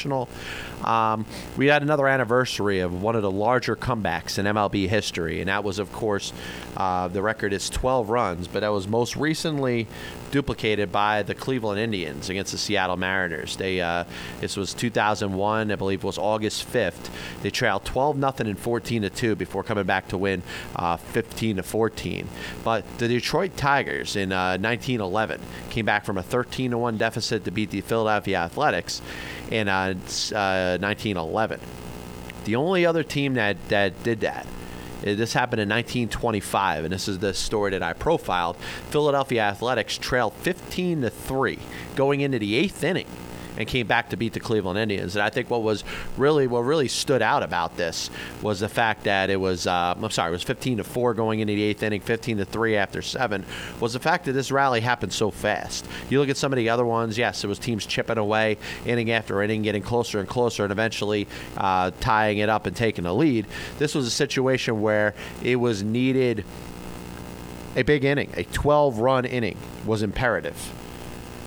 Um, 0.84 1.24
we 1.56 1.66
had 1.66 1.82
another 1.82 2.06
anniversary 2.06 2.80
of 2.80 3.02
one 3.02 3.16
of 3.16 3.22
the 3.22 3.30
larger 3.30 3.74
comebacks 3.76 4.38
in 4.38 4.46
MLB 4.46 4.88
history, 4.88 5.40
and 5.40 5.48
that 5.48 5.64
was, 5.64 5.78
of 5.78 5.92
course, 5.92 6.32
uh, 6.76 7.08
the 7.08 7.22
record 7.22 7.52
is 7.52 7.70
12 7.70 8.10
runs, 8.10 8.48
but 8.48 8.60
that 8.60 8.68
was 8.68 8.86
most 8.86 9.16
recently 9.16 9.86
duplicated 10.30 10.92
by 10.92 11.22
the 11.22 11.34
Cleveland 11.34 11.80
Indians 11.80 12.28
against 12.28 12.52
the 12.52 12.58
Seattle 12.58 12.96
Mariners. 12.96 13.56
They 13.56 13.80
uh, 13.80 14.04
this 14.40 14.56
was 14.56 14.74
2001, 14.74 15.70
I 15.70 15.74
believe, 15.76 16.00
it 16.00 16.06
was 16.06 16.18
August 16.18 16.70
5th. 16.70 17.10
They 17.42 17.50
trailed 17.50 17.84
12 17.84 18.18
nothing 18.18 18.46
and 18.46 18.58
14 18.58 19.02
to 19.02 19.10
two 19.10 19.34
before 19.34 19.62
coming 19.62 19.84
back 19.84 20.08
to 20.08 20.18
win 20.18 20.42
uh, 20.74 20.96
15 20.96 21.56
to 21.56 21.62
14. 21.62 22.28
But 22.64 22.98
the 22.98 23.08
Detroit 23.08 23.56
Tigers 23.56 24.16
in 24.16 24.32
uh, 24.32 24.58
1911 24.58 25.40
came 25.70 25.86
back 25.86 26.04
from 26.04 26.18
a 26.18 26.22
13 26.22 26.72
to 26.72 26.78
one 26.78 26.96
deficit 26.98 27.44
to 27.44 27.50
beat 27.50 27.70
the 27.70 27.80
Philadelphia 27.80 28.38
Athletics 28.38 29.00
in 29.50 29.68
uh, 29.68 29.94
uh, 30.34 30.78
1911. 30.78 31.60
The 32.44 32.56
only 32.56 32.86
other 32.86 33.02
team 33.02 33.34
that, 33.34 33.68
that 33.68 34.02
did 34.02 34.20
that 34.20 34.46
uh, 34.46 34.55
Uh, 35.06 35.14
this 35.14 35.32
happened 35.32 35.60
in 35.60 35.68
1925, 35.68 36.84
and 36.84 36.92
this 36.92 37.06
is 37.06 37.18
the 37.18 37.32
story 37.32 37.70
that 37.70 37.82
I 37.82 37.92
profiled. 37.92 38.56
Philadelphia 38.90 39.42
Athletics 39.42 39.98
trailed 39.98 40.32
15 40.34 41.02
to 41.02 41.10
three 41.10 41.58
going 41.94 42.20
into 42.20 42.38
the 42.38 42.56
eighth 42.56 42.82
inning 42.82 43.06
and 43.56 43.66
came 43.68 43.86
back 43.86 44.10
to 44.10 44.16
beat 44.16 44.32
the 44.32 44.40
Cleveland 44.40 44.78
Indians. 44.78 45.16
And 45.16 45.22
I 45.22 45.30
think 45.30 45.50
what 45.50 45.62
was 45.62 45.84
really 46.16 46.46
what 46.46 46.60
really 46.60 46.88
stood 46.88 47.22
out 47.22 47.42
about 47.42 47.76
this 47.76 48.10
was 48.42 48.60
the 48.60 48.68
fact 48.68 49.04
that 49.04 49.30
it 49.30 49.36
was 49.36 49.66
uh, 49.66 49.94
I'm 49.96 50.10
sorry, 50.10 50.30
it 50.30 50.32
was 50.32 50.42
15 50.42 50.78
to 50.78 50.84
four 50.84 51.14
going 51.14 51.40
into 51.40 51.54
the 51.54 51.62
eighth 51.62 51.82
inning, 51.82 52.00
15 52.00 52.38
to 52.38 52.44
three 52.44 52.76
after 52.76 53.02
seven. 53.02 53.44
Was 53.80 53.92
the 53.92 54.00
fact 54.00 54.24
that 54.26 54.32
this 54.32 54.50
rally 54.50 54.80
happened 54.80 55.12
so 55.12 55.30
fast. 55.30 55.86
You 56.08 56.20
look 56.20 56.28
at 56.28 56.36
some 56.36 56.52
of 56.52 56.56
the 56.56 56.68
other 56.68 56.84
ones. 56.84 57.18
Yes, 57.18 57.44
it 57.44 57.46
was 57.46 57.58
teams 57.58 57.86
chipping 57.86 58.18
away 58.18 58.58
inning 58.84 59.10
after 59.10 59.42
inning, 59.42 59.62
getting 59.62 59.82
closer 59.82 60.20
and 60.20 60.28
closer, 60.28 60.62
and 60.64 60.72
eventually 60.72 61.26
uh, 61.56 61.90
tying 62.00 62.38
it 62.38 62.48
up 62.48 62.66
and 62.66 62.76
taking 62.76 63.04
the 63.04 63.14
lead. 63.14 63.46
This 63.78 63.94
was 63.94 64.06
a 64.06 64.10
situation 64.10 64.80
where 64.80 65.14
it 65.42 65.56
was 65.56 65.82
needed. 65.82 66.44
A 67.76 67.82
big 67.82 68.04
inning, 68.04 68.32
a 68.36 68.44
12 68.44 68.98
run 68.98 69.24
inning 69.26 69.58
was 69.84 70.02
imperative. 70.02 70.72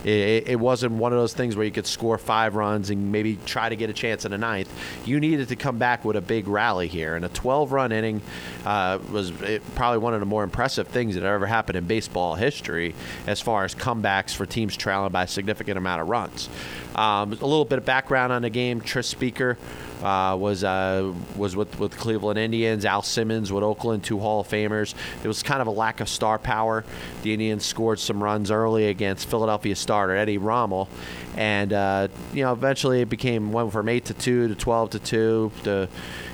It, 0.03 0.47
it, 0.47 0.59
wasn't 0.59 0.93
one 0.93 1.11
of 1.11 1.19
those 1.19 1.33
things 1.33 1.55
where 1.55 1.65
you 1.65 1.71
could 1.71 1.87
score 1.87 2.17
five 2.17 2.55
runs 2.55 2.89
and 2.89 3.11
maybe 3.11 3.37
try 3.45 3.67
to 3.67 3.75
get 3.75 3.89
a 3.89 3.93
chance 3.93 4.25
in 4.25 4.31
the 4.31 4.37
ninth. 4.37 4.71
You 5.05 5.19
needed 5.19 5.49
to 5.49 5.55
come 5.55 5.77
back 5.77 6.05
with 6.05 6.15
a 6.15 6.21
big 6.21 6.47
rally 6.47 6.87
here, 6.87 7.15
and 7.15 7.25
a 7.25 7.29
12-run 7.29 7.91
inning 7.91 8.21
uh, 8.65 8.99
was 9.11 9.31
probably 9.75 9.97
one 9.99 10.13
of 10.13 10.19
the 10.19 10.25
more 10.25 10.43
impressive 10.43 10.87
things 10.87 11.15
that 11.15 11.23
ever 11.23 11.45
happened 11.45 11.77
in 11.77 11.85
baseball 11.85 12.35
history, 12.35 12.95
as 13.27 13.41
far 13.41 13.65
as 13.65 13.75
comebacks 13.75 14.33
for 14.33 14.45
teams 14.45 14.77
trailing 14.77 15.11
by 15.11 15.23
a 15.23 15.27
significant 15.27 15.77
amount 15.77 16.01
of 16.01 16.07
runs. 16.07 16.49
Um, 16.95 17.33
a 17.33 17.35
little 17.35 17.65
bit 17.65 17.77
of 17.77 17.85
background 17.85 18.31
on 18.31 18.41
the 18.41 18.49
game: 18.49 18.81
Tris 18.81 19.07
Speaker. 19.07 19.57
Uh, 20.03 20.35
was 20.39 20.63
uh, 20.63 21.13
was 21.35 21.55
with 21.55 21.77
with 21.79 21.97
Cleveland 21.97 22.39
Indians. 22.39 22.85
Al 22.85 23.01
Simmons 23.01 23.51
with 23.51 23.63
Oakland, 23.63 24.03
two 24.03 24.19
Hall 24.19 24.41
of 24.41 24.47
Famers. 24.47 24.93
It 25.23 25.27
was 25.27 25.43
kind 25.43 25.61
of 25.61 25.67
a 25.67 25.71
lack 25.71 25.99
of 25.99 26.07
star 26.07 26.39
power. 26.39 26.85
The 27.23 27.33
Indians 27.33 27.65
scored 27.65 27.99
some 27.99 28.23
runs 28.23 28.49
early 28.49 28.87
against 28.87 29.29
Philadelphia 29.29 29.75
starter 29.75 30.15
Eddie 30.15 30.37
Rommel, 30.37 30.87
and 31.35 31.73
uh, 31.73 32.07
you 32.33 32.43
know 32.43 32.53
eventually 32.53 33.01
it 33.01 33.09
became 33.09 33.51
went 33.51 33.71
from 33.71 33.89
eight 33.89 34.05
to 34.05 34.13
two 34.13 34.47
to 34.47 34.55
twelve 34.55 34.91
to 34.91 34.99
two 34.99 35.51
to. 35.63 35.89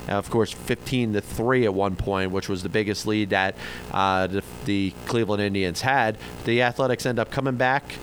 of 0.08 0.30
course, 0.30 0.52
15 0.52 1.14
to 1.14 1.22
three 1.22 1.66
at 1.66 1.74
one 1.74 1.96
point, 1.96 2.30
which 2.30 2.48
was 2.48 2.62
the 2.62 2.70
biggest 2.70 3.08
lead 3.08 3.32
that 3.32 3.56
uh, 3.92 4.28
the, 4.28 4.44
the 4.66 4.94
Cleveland 5.08 5.42
Indians 5.42 5.82
had. 5.82 6.20
The 6.44 6.62
Athletics 6.62 7.08
end 7.08 7.18
up 7.18 7.32
coming 7.32 7.56
back, 7.56 7.96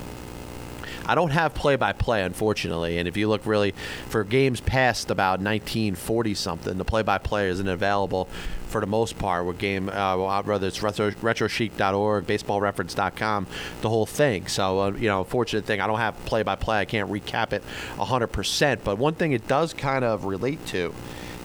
I 1.07 1.15
don't 1.15 1.31
have 1.31 1.55
play 1.55 1.77
by 1.77 1.93
play, 1.93 2.23
unfortunately. 2.23 2.99
And 2.99 3.09
if 3.09 3.17
you 3.17 3.29
look 3.29 3.47
really 3.47 3.73
for 4.09 4.25
games 4.25 4.61
past 4.61 5.11
about 5.11 5.41
1940 5.41 6.35
something, 6.35 6.79
the 6.79 6.85
play 6.85 7.03
by 7.03 7.19
play 7.19 7.49
isn't 7.49 7.69
available 7.69 8.29
for 8.73 8.81
the 8.81 8.87
most 8.87 9.19
part 9.19 9.45
with 9.45 9.59
game, 9.59 9.89
uh, 9.91 10.43
whether 10.43 10.67
it's 10.67 10.83
retro, 10.83 11.11
retrosheet.org, 11.11 12.27
baseballreference.com, 12.27 13.47
the 13.83 13.89
whole 13.89 14.07
thing. 14.07 14.47
So, 14.47 14.81
uh, 14.81 14.91
you 14.93 15.09
know, 15.09 15.25
fortunate 15.25 15.67
thing, 15.67 15.81
I 15.81 15.87
don't 15.87 15.99
have 15.99 16.17
play 16.25 16.43
by 16.43 16.57
play. 16.57 16.79
I 16.79 16.85
can't 16.87 17.11
recap 17.11 17.53
it 17.53 17.63
100%. 17.97 18.79
But 18.83 18.99
one 18.99 19.15
thing 19.15 19.33
it 19.33 19.47
does 19.47 19.75
kind 19.75 20.05
of 20.05 20.25
relate 20.25 20.65
to 20.69 20.95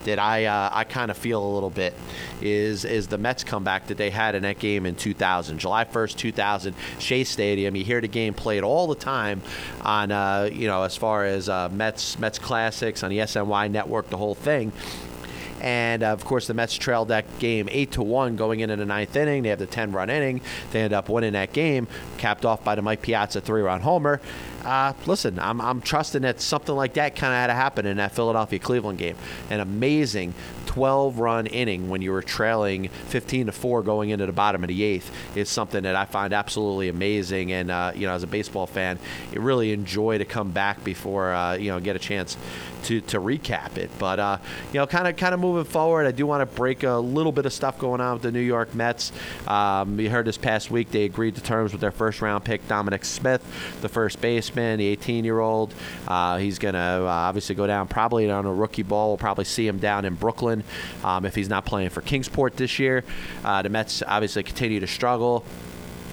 that 0.07 0.19
I 0.19 0.45
uh, 0.45 0.69
I 0.73 0.83
kind 0.83 1.11
of 1.11 1.17
feel 1.17 1.43
a 1.43 1.51
little 1.53 1.69
bit 1.69 1.93
is 2.41 2.83
is 2.83 3.07
the 3.07 3.17
Mets 3.17 3.43
comeback 3.43 3.87
that 3.87 3.97
they 3.97 4.09
had 4.09 4.35
in 4.35 4.43
that 4.43 4.59
game 4.59 4.85
in 4.85 4.95
2000, 4.95 5.59
July 5.59 5.85
1st, 5.85 6.15
2000, 6.15 6.75
Shea 6.99 7.23
Stadium. 7.23 7.75
You 7.75 7.83
hear 7.83 8.01
the 8.01 8.07
game 8.07 8.33
played 8.33 8.63
all 8.63 8.87
the 8.87 8.95
time 8.95 9.41
on 9.81 10.11
uh, 10.11 10.49
you 10.51 10.67
know 10.67 10.83
as 10.83 10.97
far 10.97 11.25
as 11.25 11.47
uh, 11.49 11.69
Mets 11.69 12.17
Mets 12.19 12.39
classics 12.39 13.03
on 13.03 13.09
the 13.09 13.19
SNY 13.19 13.71
network, 13.71 14.09
the 14.09 14.17
whole 14.17 14.35
thing. 14.35 14.71
And 15.59 16.03
uh, 16.03 16.07
of 16.07 16.23
course, 16.23 16.47
the 16.47 16.53
Mets 16.53 16.75
trailed 16.75 17.07
that 17.07 17.39
game 17.39 17.67
eight 17.71 17.91
to 17.93 18.03
one 18.03 18.35
going 18.35 18.59
into 18.59 18.75
the 18.75 18.85
ninth 18.85 19.15
inning. 19.15 19.43
They 19.43 19.49
have 19.49 19.59
the 19.59 19.65
ten 19.65 19.91
run 19.91 20.09
inning. 20.09 20.41
They 20.71 20.81
end 20.81 20.93
up 20.93 21.09
winning 21.09 21.33
that 21.33 21.53
game, 21.53 21.87
capped 22.17 22.45
off 22.45 22.63
by 22.63 22.75
the 22.75 22.81
Mike 22.81 23.01
Piazza 23.01 23.41
three 23.41 23.61
run 23.61 23.81
homer. 23.81 24.21
Uh, 24.67 24.91
listen, 25.05 25.39
I'm, 25.39 25.61
I'm 25.61 25.79
trusting 25.79 26.23
that 26.23 26.41
something 26.41 26.75
like 26.75 26.95
that 26.95 27.15
kind 27.15 27.31
of 27.31 27.37
had 27.37 27.47
to 27.47 27.53
happen 27.53 27.85
in 27.85 27.95
that 27.97 28.11
Philadelphia 28.11 28.59
Cleveland 28.59 28.99
game. 28.99 29.15
An 29.49 29.61
amazing 29.61 30.33
12 30.65 31.19
run 31.19 31.47
inning 31.47 31.87
when 31.87 32.01
you 32.01 32.11
were 32.11 32.21
trailing 32.21 32.89
15 32.89 33.45
to 33.45 33.51
4 33.53 33.81
going 33.81 34.09
into 34.09 34.25
the 34.25 34.33
bottom 34.33 34.65
of 34.65 34.67
the 34.67 34.83
eighth 34.83 35.09
is 35.37 35.49
something 35.49 35.83
that 35.83 35.95
I 35.95 36.03
find 36.03 36.33
absolutely 36.33 36.89
amazing. 36.89 37.53
And, 37.53 37.71
uh, 37.71 37.93
you 37.95 38.07
know, 38.07 38.13
as 38.13 38.23
a 38.23 38.27
baseball 38.27 38.67
fan, 38.67 38.99
you 39.31 39.39
really 39.39 39.71
enjoy 39.71 40.17
to 40.17 40.25
come 40.25 40.51
back 40.51 40.83
before, 40.83 41.33
uh, 41.33 41.53
you 41.55 41.71
know, 41.71 41.79
get 41.79 41.95
a 41.95 41.99
chance 41.99 42.35
to, 42.83 43.01
to 43.01 43.19
recap 43.19 43.77
it. 43.77 43.89
But, 43.97 44.19
uh, 44.19 44.37
you 44.73 44.79
know, 44.79 44.85
kind 44.85 45.07
of 45.07 45.15
kind 45.17 45.33
of 45.33 45.39
moving 45.39 45.63
forward, 45.63 46.05
I 46.05 46.11
do 46.11 46.25
want 46.27 46.41
to 46.41 46.55
break 46.55 46.83
a 46.83 46.97
little 46.97 47.31
bit 47.31 47.45
of 47.45 47.53
stuff 47.53 47.79
going 47.79 48.01
on 48.01 48.13
with 48.13 48.21
the 48.21 48.31
New 48.31 48.39
York 48.39 48.75
Mets. 48.75 49.11
Um, 49.47 49.97
we 49.97 50.07
heard 50.07 50.25
this 50.25 50.37
past 50.37 50.69
week 50.69 50.91
they 50.91 51.05
agreed 51.05 51.35
to 51.35 51.41
terms 51.41 51.71
with 51.71 51.81
their 51.81 51.91
first 51.91 52.21
round 52.21 52.43
pick, 52.43 52.67
Dominic 52.67 53.05
Smith, 53.05 53.43
the 53.81 53.89
first 53.89 54.21
the 54.57 54.87
18 54.87 55.23
year 55.25 55.39
old. 55.39 55.73
Uh, 56.07 56.37
he's 56.37 56.59
going 56.59 56.73
to 56.73 56.79
uh, 56.79 57.05
obviously 57.05 57.55
go 57.55 57.67
down 57.67 57.87
probably 57.87 58.29
on 58.29 58.45
a 58.45 58.53
rookie 58.53 58.83
ball. 58.83 59.09
We'll 59.09 59.17
probably 59.17 59.45
see 59.45 59.67
him 59.67 59.77
down 59.77 60.05
in 60.05 60.15
Brooklyn 60.15 60.63
um, 61.03 61.25
if 61.25 61.35
he's 61.35 61.49
not 61.49 61.65
playing 61.65 61.89
for 61.89 62.01
Kingsport 62.01 62.57
this 62.57 62.79
year. 62.79 63.03
Uh, 63.43 63.61
the 63.61 63.69
Mets 63.69 64.03
obviously 64.05 64.43
continue 64.43 64.79
to 64.79 64.87
struggle. 64.87 65.45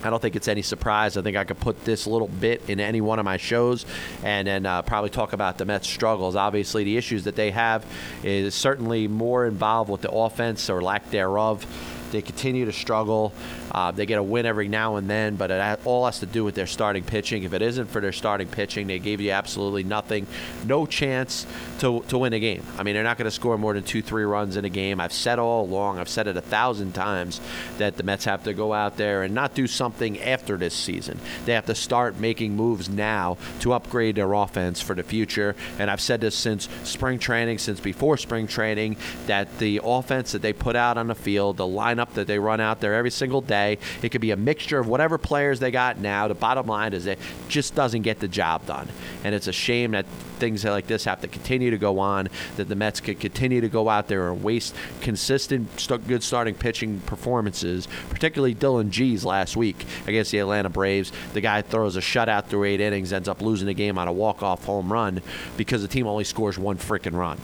I 0.04 0.10
don't 0.10 0.20
think 0.20 0.36
it's 0.36 0.48
any 0.48 0.60
surprise. 0.60 1.16
I 1.16 1.22
think 1.22 1.36
I 1.36 1.44
could 1.44 1.58
put 1.58 1.82
this 1.84 2.06
little 2.06 2.28
bit 2.28 2.68
in 2.68 2.78
any 2.78 3.00
one 3.00 3.18
of 3.18 3.24
my 3.24 3.38
shows 3.38 3.86
and 4.22 4.46
then 4.46 4.66
uh, 4.66 4.82
probably 4.82 5.08
talk 5.08 5.32
about 5.32 5.56
the 5.56 5.64
Mets' 5.64 5.88
struggles. 5.88 6.36
Obviously, 6.36 6.84
the 6.84 6.98
issues 6.98 7.24
that 7.24 7.36
they 7.36 7.50
have 7.50 7.86
is 8.22 8.54
certainly 8.54 9.08
more 9.08 9.46
involved 9.46 9.88
with 9.88 10.02
the 10.02 10.10
offense 10.10 10.68
or 10.68 10.82
lack 10.82 11.10
thereof. 11.10 11.66
They 12.14 12.22
continue 12.22 12.64
to 12.64 12.72
struggle. 12.72 13.32
Uh, 13.72 13.90
they 13.90 14.06
get 14.06 14.18
a 14.18 14.22
win 14.22 14.46
every 14.46 14.68
now 14.68 14.96
and 14.96 15.10
then, 15.10 15.34
but 15.34 15.50
it 15.50 15.80
all 15.84 16.06
has 16.06 16.20
to 16.20 16.26
do 16.26 16.44
with 16.44 16.54
their 16.54 16.66
starting 16.66 17.02
pitching. 17.02 17.42
If 17.42 17.52
it 17.52 17.60
isn't 17.60 17.86
for 17.90 18.00
their 18.00 18.12
starting 18.12 18.46
pitching, 18.46 18.86
they 18.86 19.00
gave 19.00 19.20
you 19.20 19.32
absolutely 19.32 19.82
nothing, 19.82 20.26
no 20.64 20.86
chance 20.86 21.46
to, 21.80 22.02
to 22.02 22.18
win 22.18 22.32
a 22.32 22.38
game. 22.38 22.62
I 22.78 22.84
mean, 22.84 22.94
they're 22.94 23.02
not 23.02 23.18
going 23.18 23.26
to 23.26 23.32
score 23.32 23.58
more 23.58 23.74
than 23.74 23.82
two, 23.82 24.00
three 24.00 24.24
runs 24.24 24.56
in 24.56 24.64
a 24.64 24.68
game. 24.68 25.00
I've 25.00 25.12
said 25.12 25.38
all 25.38 25.64
along, 25.64 25.98
I've 25.98 26.08
said 26.08 26.28
it 26.28 26.36
a 26.36 26.40
thousand 26.40 26.92
times, 26.92 27.40
that 27.78 27.96
the 27.96 28.04
Mets 28.04 28.24
have 28.26 28.44
to 28.44 28.54
go 28.54 28.72
out 28.72 28.96
there 28.96 29.24
and 29.24 29.34
not 29.34 29.54
do 29.54 29.66
something 29.66 30.20
after 30.20 30.56
this 30.56 30.74
season. 30.74 31.18
They 31.44 31.52
have 31.52 31.66
to 31.66 31.74
start 31.74 32.18
making 32.18 32.54
moves 32.54 32.88
now 32.88 33.38
to 33.60 33.72
upgrade 33.72 34.14
their 34.14 34.32
offense 34.32 34.80
for 34.80 34.94
the 34.94 35.02
future. 35.02 35.56
And 35.80 35.90
I've 35.90 36.00
said 36.00 36.20
this 36.20 36.36
since 36.36 36.68
spring 36.84 37.18
training, 37.18 37.58
since 37.58 37.80
before 37.80 38.16
spring 38.16 38.46
training, 38.46 38.96
that 39.26 39.58
the 39.58 39.80
offense 39.82 40.32
that 40.32 40.42
they 40.42 40.52
put 40.52 40.76
out 40.76 40.96
on 40.96 41.08
the 41.08 41.14
field, 41.14 41.56
the 41.56 41.64
lineup 41.64 42.03
lineup 42.04 42.14
that 42.14 42.26
they 42.26 42.38
run 42.38 42.60
out 42.60 42.80
there 42.80 42.94
every 42.94 43.10
single 43.10 43.40
day. 43.40 43.78
It 44.02 44.10
could 44.10 44.20
be 44.20 44.30
a 44.30 44.36
mixture 44.36 44.78
of 44.78 44.86
whatever 44.86 45.18
players 45.18 45.60
they 45.60 45.70
got 45.70 45.98
now. 45.98 46.28
The 46.28 46.34
bottom 46.34 46.66
line 46.66 46.92
is 46.92 47.06
it 47.06 47.18
just 47.48 47.74
doesn't 47.74 48.02
get 48.02 48.20
the 48.20 48.28
job 48.28 48.66
done. 48.66 48.88
And 49.22 49.34
it's 49.34 49.46
a 49.46 49.52
shame 49.52 49.92
that 49.92 50.06
things 50.38 50.64
like 50.64 50.86
this 50.86 51.04
have 51.04 51.20
to 51.20 51.28
continue 51.28 51.70
to 51.70 51.78
go 51.78 51.98
on, 51.98 52.28
that 52.56 52.68
the 52.68 52.74
Mets 52.74 53.00
could 53.00 53.20
continue 53.20 53.60
to 53.60 53.68
go 53.68 53.88
out 53.88 54.08
there 54.08 54.32
and 54.32 54.42
waste 54.42 54.74
consistent, 55.00 55.80
st- 55.80 56.06
good 56.06 56.22
starting 56.22 56.54
pitching 56.54 57.00
performances, 57.00 57.88
particularly 58.10 58.54
Dillon 58.54 58.90
Gee's 58.90 59.24
last 59.24 59.56
week 59.56 59.84
against 60.06 60.32
the 60.32 60.38
Atlanta 60.38 60.68
Braves. 60.68 61.12
The 61.32 61.40
guy 61.40 61.62
throws 61.62 61.96
a 61.96 62.00
shutout 62.00 62.46
through 62.46 62.64
eight 62.64 62.80
innings, 62.80 63.12
ends 63.12 63.28
up 63.28 63.40
losing 63.40 63.66
the 63.66 63.74
game 63.74 63.98
on 63.98 64.08
a 64.08 64.12
walk-off 64.12 64.64
home 64.64 64.92
run 64.92 65.22
because 65.56 65.82
the 65.82 65.88
team 65.88 66.06
only 66.06 66.24
scores 66.24 66.58
one 66.58 66.76
freaking 66.76 67.16
run. 67.16 67.38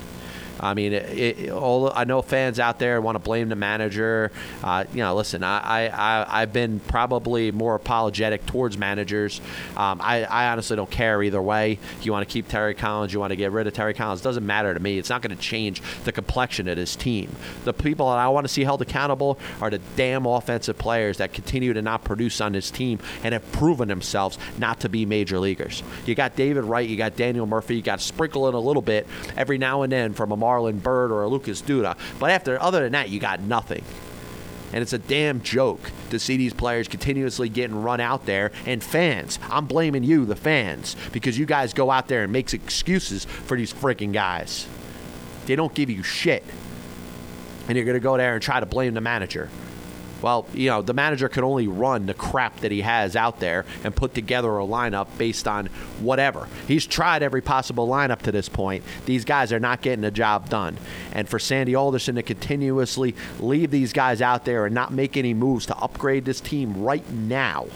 I 0.60 0.74
mean, 0.74 0.92
it, 0.92 1.18
it, 1.18 1.50
all 1.50 1.90
I 1.92 2.04
know 2.04 2.22
fans 2.22 2.60
out 2.60 2.78
there 2.78 3.00
want 3.00 3.16
to 3.16 3.20
blame 3.20 3.48
the 3.48 3.56
manager. 3.56 4.30
Uh, 4.62 4.84
you 4.92 4.98
know, 4.98 5.14
listen, 5.14 5.42
I, 5.42 5.88
I, 5.88 6.42
I've 6.42 6.52
been 6.52 6.80
probably 6.80 7.50
more 7.50 7.74
apologetic 7.74 8.44
towards 8.46 8.76
managers. 8.76 9.40
Um, 9.76 10.00
I, 10.02 10.24
I 10.24 10.52
honestly 10.52 10.76
don't 10.76 10.90
care 10.90 11.22
either 11.22 11.40
way. 11.40 11.78
You 12.02 12.12
want 12.12 12.28
to 12.28 12.32
keep 12.32 12.48
Terry 12.48 12.74
Collins, 12.74 13.12
you 13.12 13.20
want 13.20 13.30
to 13.30 13.36
get 13.36 13.52
rid 13.52 13.66
of 13.66 13.72
Terry 13.72 13.94
Collins. 13.94 14.20
Doesn't 14.20 14.46
matter 14.46 14.74
to 14.74 14.80
me. 14.80 14.98
It's 14.98 15.10
not 15.10 15.22
going 15.22 15.34
to 15.34 15.42
change 15.42 15.82
the 16.04 16.12
complexion 16.12 16.68
of 16.68 16.76
this 16.76 16.94
team. 16.94 17.34
The 17.64 17.72
people 17.72 18.10
that 18.10 18.18
I 18.18 18.28
want 18.28 18.46
to 18.46 18.52
see 18.52 18.64
held 18.64 18.82
accountable 18.82 19.38
are 19.60 19.70
the 19.70 19.80
damn 19.96 20.26
offensive 20.26 20.76
players 20.76 21.18
that 21.18 21.32
continue 21.32 21.72
to 21.72 21.82
not 21.82 22.04
produce 22.04 22.40
on 22.40 22.52
this 22.52 22.70
team 22.70 22.98
and 23.24 23.32
have 23.32 23.50
proven 23.52 23.88
themselves 23.88 24.38
not 24.58 24.80
to 24.80 24.88
be 24.88 25.06
major 25.06 25.38
leaguers. 25.38 25.82
You 26.04 26.14
got 26.14 26.36
David 26.36 26.64
Wright, 26.64 26.88
you 26.88 26.96
got 26.96 27.16
Daniel 27.16 27.46
Murphy, 27.46 27.76
you 27.76 27.82
got 27.82 28.00
sprinkle 28.00 28.48
in 28.48 28.54
a 28.54 28.60
little 28.60 28.82
bit 28.82 29.06
every 29.36 29.58
now 29.58 29.82
and 29.82 29.92
then 29.92 30.12
from 30.12 30.32
a 30.32 30.36
Marlon 30.50 30.82
Byrd 30.82 31.12
or 31.12 31.22
a 31.22 31.28
Lucas 31.28 31.62
Duda. 31.62 31.96
But 32.18 32.30
after 32.30 32.60
other 32.60 32.80
than 32.80 32.92
that, 32.92 33.08
you 33.08 33.20
got 33.20 33.40
nothing. 33.40 33.84
And 34.72 34.82
it's 34.82 34.92
a 34.92 34.98
damn 34.98 35.42
joke 35.42 35.90
to 36.10 36.18
see 36.18 36.36
these 36.36 36.54
players 36.54 36.86
continuously 36.86 37.48
getting 37.48 37.82
run 37.82 38.00
out 38.00 38.26
there. 38.26 38.52
And 38.66 38.82
fans, 38.82 39.38
I'm 39.48 39.66
blaming 39.66 40.04
you, 40.04 40.24
the 40.24 40.36
fans, 40.36 40.96
because 41.12 41.38
you 41.38 41.46
guys 41.46 41.72
go 41.72 41.90
out 41.90 42.08
there 42.08 42.22
and 42.22 42.32
make 42.32 42.52
excuses 42.52 43.24
for 43.24 43.56
these 43.56 43.72
freaking 43.72 44.12
guys. 44.12 44.66
They 45.46 45.56
don't 45.56 45.74
give 45.74 45.90
you 45.90 46.02
shit. 46.02 46.44
And 47.68 47.76
you're 47.76 47.84
going 47.84 47.96
to 47.96 48.00
go 48.00 48.16
there 48.16 48.34
and 48.34 48.42
try 48.42 48.60
to 48.60 48.66
blame 48.66 48.94
the 48.94 49.00
manager. 49.00 49.48
Well, 50.22 50.46
you 50.52 50.68
know, 50.68 50.82
the 50.82 50.92
manager 50.92 51.28
can 51.28 51.44
only 51.44 51.66
run 51.66 52.06
the 52.06 52.14
crap 52.14 52.60
that 52.60 52.70
he 52.70 52.82
has 52.82 53.16
out 53.16 53.40
there 53.40 53.64
and 53.84 53.94
put 53.94 54.14
together 54.14 54.58
a 54.58 54.66
lineup 54.66 55.06
based 55.16 55.48
on 55.48 55.66
whatever. 56.00 56.48
He's 56.68 56.86
tried 56.86 57.22
every 57.22 57.40
possible 57.40 57.88
lineup 57.88 58.22
to 58.22 58.32
this 58.32 58.48
point. 58.48 58.84
These 59.06 59.24
guys 59.24 59.52
are 59.52 59.60
not 59.60 59.82
getting 59.82 60.02
the 60.02 60.10
job 60.10 60.48
done. 60.48 60.76
And 61.12 61.28
for 61.28 61.38
Sandy 61.38 61.74
Alderson 61.74 62.16
to 62.16 62.22
continuously 62.22 63.14
leave 63.38 63.70
these 63.70 63.92
guys 63.92 64.20
out 64.20 64.44
there 64.44 64.66
and 64.66 64.74
not 64.74 64.92
make 64.92 65.16
any 65.16 65.34
moves 65.34 65.66
to 65.66 65.76
upgrade 65.76 66.24
this 66.24 66.40
team 66.40 66.82
right 66.82 67.08
now 67.10 67.66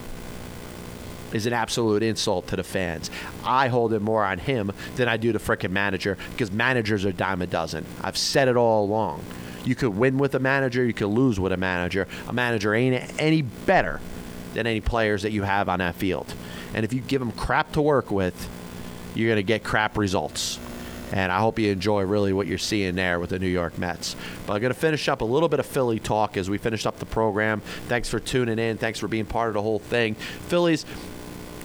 is 1.32 1.46
an 1.46 1.52
absolute 1.52 2.02
insult 2.02 2.46
to 2.46 2.56
the 2.56 2.62
fans. 2.62 3.10
I 3.44 3.68
hold 3.68 3.92
it 3.92 4.00
more 4.00 4.24
on 4.24 4.38
him 4.38 4.70
than 4.94 5.08
I 5.08 5.16
do 5.16 5.32
the 5.32 5.40
frickin' 5.40 5.70
manager 5.70 6.16
because 6.30 6.52
managers 6.52 7.04
are 7.04 7.12
dime 7.12 7.42
a 7.42 7.46
dozen. 7.46 7.84
I've 8.02 8.16
said 8.16 8.46
it 8.46 8.56
all 8.56 8.84
along. 8.84 9.24
You 9.64 9.74
could 9.74 9.96
win 9.96 10.18
with 10.18 10.34
a 10.34 10.38
manager, 10.38 10.84
you 10.84 10.92
could 10.92 11.08
lose 11.08 11.40
with 11.40 11.52
a 11.52 11.56
manager. 11.56 12.06
A 12.28 12.32
manager 12.32 12.74
ain't 12.74 13.20
any 13.20 13.42
better 13.42 14.00
than 14.54 14.66
any 14.66 14.80
players 14.80 15.22
that 15.22 15.32
you 15.32 15.42
have 15.42 15.68
on 15.68 15.80
that 15.80 15.94
field. 15.94 16.32
And 16.74 16.84
if 16.84 16.92
you 16.92 17.00
give 17.00 17.20
them 17.20 17.32
crap 17.32 17.72
to 17.72 17.82
work 17.82 18.10
with, 18.10 18.48
you're 19.14 19.28
going 19.28 19.36
to 19.36 19.42
get 19.42 19.64
crap 19.64 19.96
results. 19.96 20.58
And 21.12 21.30
I 21.30 21.38
hope 21.38 21.58
you 21.58 21.70
enjoy 21.70 22.02
really 22.02 22.32
what 22.32 22.46
you're 22.46 22.58
seeing 22.58 22.96
there 22.96 23.20
with 23.20 23.30
the 23.30 23.38
New 23.38 23.48
York 23.48 23.78
Mets. 23.78 24.16
But 24.46 24.54
I'm 24.54 24.60
going 24.60 24.72
to 24.72 24.78
finish 24.78 25.08
up 25.08 25.20
a 25.20 25.24
little 25.24 25.48
bit 25.48 25.60
of 25.60 25.66
Philly 25.66 26.00
talk 26.00 26.36
as 26.36 26.50
we 26.50 26.58
finish 26.58 26.86
up 26.86 26.98
the 26.98 27.06
program. 27.06 27.60
Thanks 27.88 28.08
for 28.08 28.18
tuning 28.18 28.58
in. 28.58 28.78
Thanks 28.78 28.98
for 28.98 29.06
being 29.06 29.26
part 29.26 29.48
of 29.48 29.54
the 29.54 29.62
whole 29.62 29.78
thing. 29.78 30.14
Phillies 30.14 30.84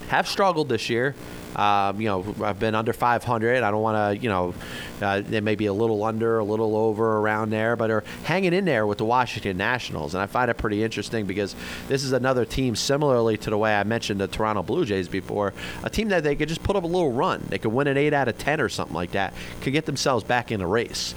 have 0.10 0.28
struggled 0.28 0.70
this 0.70 0.90
year. 0.90 1.16
Um, 1.56 2.00
you 2.00 2.08
know, 2.08 2.36
I've 2.44 2.60
been 2.60 2.76
under 2.76 2.94
500. 2.94 3.64
I 3.64 3.72
don't 3.72 3.82
want 3.82 4.18
to, 4.18 4.22
you 4.22 4.30
know, 4.30 4.54
uh, 5.02 5.22
they 5.22 5.42
may 5.42 5.56
be 5.56 5.66
a 5.66 5.74
little 5.74 6.04
under, 6.04 6.40
a 6.40 6.44
little 6.44 6.76
over 6.76 7.18
around 7.18 7.50
there, 7.50 7.76
but 7.76 7.90
are 7.90 8.04
hanging 8.24 8.54
in 8.54 8.66
there 8.66 8.86
with 8.86 9.00
the 9.00 9.06
Washington 9.06 9.58
Nationals. 9.58 10.14
And 10.14 10.22
I 10.22 10.28
find 10.28 10.52
it 10.52 10.56
pretty 10.56 10.84
interesting 10.84 11.26
because 11.26 11.56
this 11.88 12.04
is 12.04 12.12
another 12.12 12.46
team, 12.46 12.76
similarly 12.76 13.38
to 13.38 13.50
the 13.50 13.58
way 13.58 13.76
I 13.76 13.84
mentioned 13.84 14.20
the 14.20 14.28
Toronto 14.28 14.64
Blue 14.64 14.86
Jays 14.86 15.08
before, 15.08 15.54
a 15.84 15.90
team 15.90 16.10
that 16.10 16.24
they 16.24 16.36
could 16.36 16.50
just 16.50 16.64
put 16.64 16.76
up 16.76 16.84
a 16.84 16.88
little 16.88 17.12
run. 17.12 17.44
They 17.50 17.58
could 17.58 17.74
win 17.74 17.88
an 17.88 17.98
8 17.98 18.14
out 18.14 18.28
of 18.28 18.38
10 18.38 18.62
or 18.62 18.70
something 18.70 18.96
like 18.96 19.12
that, 19.12 19.34
could 19.62 19.74
get 19.74 19.86
themselves 19.86 20.24
back 20.24 20.52
in 20.52 20.60
the 20.60 20.68
race. 20.68 21.16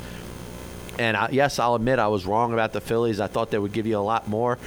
And 0.99 1.17
I, 1.17 1.29
yes, 1.31 1.59
I'll 1.59 1.75
admit 1.75 1.99
I 1.99 2.09
was 2.09 2.27
wrong 2.27 2.53
about 2.53 2.73
the 2.73 2.81
Phillies. 2.81 3.21
I 3.21 3.27
thought 3.27 3.51
they 3.51 3.59
would 3.59 3.73
give 3.73 3.87
you 3.87 3.99
a 3.99 4.01
lot 4.01 4.29
more. 4.29 4.59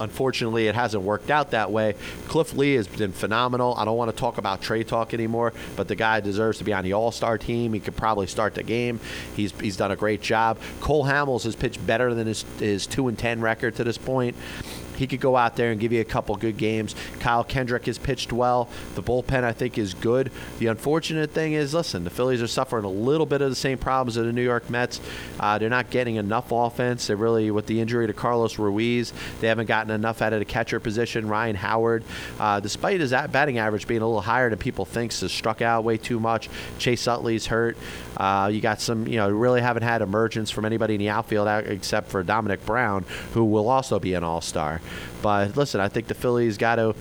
Unfortunately, 0.00 0.66
it 0.66 0.74
hasn't 0.74 1.02
worked 1.02 1.30
out 1.30 1.50
that 1.50 1.70
way. 1.70 1.94
Cliff 2.28 2.54
Lee 2.54 2.74
has 2.74 2.88
been 2.88 3.12
phenomenal. 3.12 3.74
I 3.76 3.84
don't 3.84 3.96
want 3.96 4.10
to 4.10 4.16
talk 4.16 4.38
about 4.38 4.62
trade 4.62 4.88
talk 4.88 5.14
anymore, 5.14 5.52
but 5.76 5.88
the 5.88 5.96
guy 5.96 6.20
deserves 6.20 6.58
to 6.58 6.64
be 6.64 6.72
on 6.72 6.84
the 6.84 6.94
All 6.94 7.12
Star 7.12 7.38
team. 7.38 7.72
He 7.72 7.80
could 7.80 7.96
probably 7.96 8.26
start 8.26 8.54
the 8.54 8.62
game. 8.62 9.00
He's 9.36 9.52
he's 9.60 9.76
done 9.76 9.90
a 9.90 9.96
great 9.96 10.22
job. 10.22 10.58
Cole 10.80 11.04
Hamels 11.04 11.44
has 11.44 11.54
pitched 11.54 11.86
better 11.86 12.14
than 12.14 12.26
his 12.26 12.44
his 12.58 12.86
two 12.86 13.08
and 13.08 13.18
ten 13.18 13.40
record 13.40 13.76
to 13.76 13.84
this 13.84 13.98
point. 13.98 14.36
He 15.00 15.06
could 15.06 15.20
go 15.20 15.34
out 15.34 15.56
there 15.56 15.72
and 15.72 15.80
give 15.80 15.92
you 15.92 16.02
a 16.02 16.04
couple 16.04 16.36
good 16.36 16.58
games. 16.58 16.94
Kyle 17.20 17.42
Kendrick 17.42 17.86
has 17.86 17.96
pitched 17.96 18.34
well. 18.34 18.68
The 18.96 19.02
bullpen, 19.02 19.44
I 19.44 19.52
think, 19.52 19.78
is 19.78 19.94
good. 19.94 20.30
The 20.58 20.66
unfortunate 20.66 21.30
thing 21.30 21.54
is, 21.54 21.72
listen, 21.72 22.04
the 22.04 22.10
Phillies 22.10 22.42
are 22.42 22.46
suffering 22.46 22.84
a 22.84 22.90
little 22.90 23.24
bit 23.24 23.40
of 23.40 23.48
the 23.48 23.56
same 23.56 23.78
problems 23.78 24.18
as 24.18 24.26
the 24.26 24.32
New 24.34 24.42
York 24.42 24.68
Mets. 24.68 25.00
Uh, 25.38 25.56
they're 25.56 25.70
not 25.70 25.88
getting 25.88 26.16
enough 26.16 26.52
offense. 26.52 27.06
They're 27.06 27.16
really, 27.16 27.50
with 27.50 27.64
the 27.64 27.80
injury 27.80 28.08
to 28.08 28.12
Carlos 28.12 28.58
Ruiz, 28.58 29.14
they 29.40 29.48
haven't 29.48 29.66
gotten 29.66 29.90
enough 29.90 30.20
out 30.20 30.34
of 30.34 30.38
the 30.38 30.44
catcher 30.44 30.78
position. 30.80 31.26
Ryan 31.26 31.56
Howard, 31.56 32.04
uh, 32.38 32.60
despite 32.60 33.00
his 33.00 33.12
batting 33.12 33.56
average 33.56 33.86
being 33.86 34.02
a 34.02 34.06
little 34.06 34.20
higher 34.20 34.50
than 34.50 34.58
people 34.58 34.84
think, 34.84 35.14
has 35.14 35.32
struck 35.32 35.62
out 35.62 35.82
way 35.82 35.96
too 35.96 36.20
much. 36.20 36.50
Chase 36.78 37.08
Utley's 37.08 37.46
hurt. 37.46 37.78
Uh, 38.20 38.48
you 38.48 38.60
got 38.60 38.82
some, 38.82 39.06
you 39.06 39.16
know, 39.16 39.30
really 39.30 39.62
haven't 39.62 39.82
had 39.82 40.02
emergence 40.02 40.50
from 40.50 40.66
anybody 40.66 40.94
in 40.94 40.98
the 40.98 41.08
outfield 41.08 41.48
except 41.48 42.10
for 42.10 42.22
Dominic 42.22 42.66
Brown, 42.66 43.06
who 43.32 43.46
will 43.46 43.70
also 43.70 43.98
be 43.98 44.12
an 44.12 44.22
all 44.22 44.42
star. 44.42 44.82
But 45.22 45.56
listen, 45.56 45.80
I 45.80 45.88
think 45.88 46.06
the 46.06 46.14
Phillies 46.14 46.58
got 46.58 46.76
to 46.76 46.94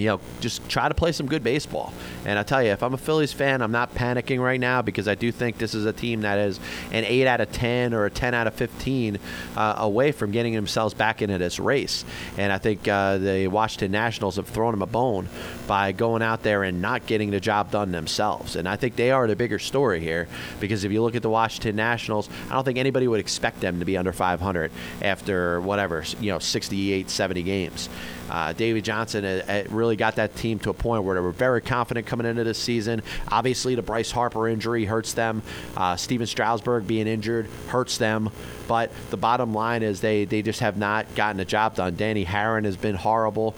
you 0.00 0.08
know, 0.08 0.20
just 0.40 0.68
try 0.68 0.88
to 0.88 0.94
play 0.94 1.12
some 1.12 1.26
good 1.26 1.42
baseball. 1.42 1.92
And 2.24 2.38
I 2.38 2.42
tell 2.42 2.62
you, 2.62 2.70
if 2.70 2.82
I'm 2.82 2.94
a 2.94 2.98
Phillies 2.98 3.32
fan, 3.32 3.62
I'm 3.62 3.72
not 3.72 3.94
panicking 3.94 4.40
right 4.40 4.60
now 4.60 4.82
because 4.82 5.08
I 5.08 5.14
do 5.14 5.32
think 5.32 5.58
this 5.58 5.74
is 5.74 5.86
a 5.86 5.92
team 5.92 6.22
that 6.22 6.38
is 6.38 6.58
an 6.92 7.04
8 7.04 7.26
out 7.26 7.40
of 7.40 7.52
10 7.52 7.94
or 7.94 8.06
a 8.06 8.10
10 8.10 8.34
out 8.34 8.46
of 8.46 8.54
15 8.54 9.18
uh, 9.56 9.74
away 9.78 10.12
from 10.12 10.30
getting 10.30 10.54
themselves 10.54 10.94
back 10.94 11.22
into 11.22 11.38
this 11.38 11.58
race. 11.58 12.04
And 12.36 12.52
I 12.52 12.58
think 12.58 12.86
uh, 12.88 13.18
the 13.18 13.48
Washington 13.48 13.92
Nationals 13.92 14.36
have 14.36 14.46
thrown 14.46 14.72
them 14.72 14.82
a 14.82 14.86
bone 14.86 15.28
by 15.66 15.92
going 15.92 16.22
out 16.22 16.42
there 16.42 16.62
and 16.62 16.82
not 16.82 17.06
getting 17.06 17.30
the 17.30 17.40
job 17.40 17.70
done 17.70 17.92
themselves. 17.92 18.56
And 18.56 18.68
I 18.68 18.76
think 18.76 18.96
they 18.96 19.10
are 19.10 19.26
the 19.26 19.36
bigger 19.36 19.58
story 19.58 20.00
here 20.00 20.28
because 20.60 20.84
if 20.84 20.92
you 20.92 21.02
look 21.02 21.14
at 21.14 21.22
the 21.22 21.30
Washington 21.30 21.76
Nationals, 21.76 22.28
I 22.48 22.54
don't 22.54 22.64
think 22.64 22.78
anybody 22.78 23.06
would 23.08 23.20
expect 23.20 23.60
them 23.60 23.78
to 23.78 23.84
be 23.84 23.96
under 23.96 24.12
500 24.12 24.70
after 25.02 25.60
whatever, 25.60 26.04
you 26.20 26.30
know, 26.30 26.38
68, 26.38 27.08
70 27.08 27.42
games. 27.42 27.88
Uh, 28.30 28.52
David 28.52 28.84
Johnson 28.84 29.24
uh, 29.24 29.42
uh, 29.48 29.64
really 29.70 29.96
got 29.96 30.16
that 30.16 30.36
team 30.36 30.58
to 30.60 30.70
a 30.70 30.74
point 30.74 31.04
where 31.04 31.16
they 31.16 31.20
were 31.20 31.32
very 31.32 31.60
confident 31.60 32.06
coming 32.06 32.26
into 32.26 32.44
this 32.44 32.58
season. 32.58 33.02
Obviously, 33.28 33.74
the 33.74 33.82
Bryce 33.82 34.10
Harper 34.10 34.48
injury 34.48 34.84
hurts 34.84 35.12
them. 35.14 35.42
Uh, 35.76 35.96
Stephen 35.96 36.26
Strasburg 36.26 36.86
being 36.86 37.06
injured 37.06 37.48
hurts 37.68 37.98
them. 37.98 38.30
But 38.68 38.92
the 39.10 39.16
bottom 39.16 39.52
line 39.52 39.82
is 39.82 40.00
they, 40.00 40.24
they 40.26 40.42
just 40.42 40.60
have 40.60 40.76
not 40.76 41.12
gotten 41.16 41.38
the 41.38 41.44
job 41.44 41.74
done. 41.74 41.96
Danny 41.96 42.24
Haren 42.24 42.64
has 42.64 42.76
been 42.76 42.94
horrible. 42.94 43.56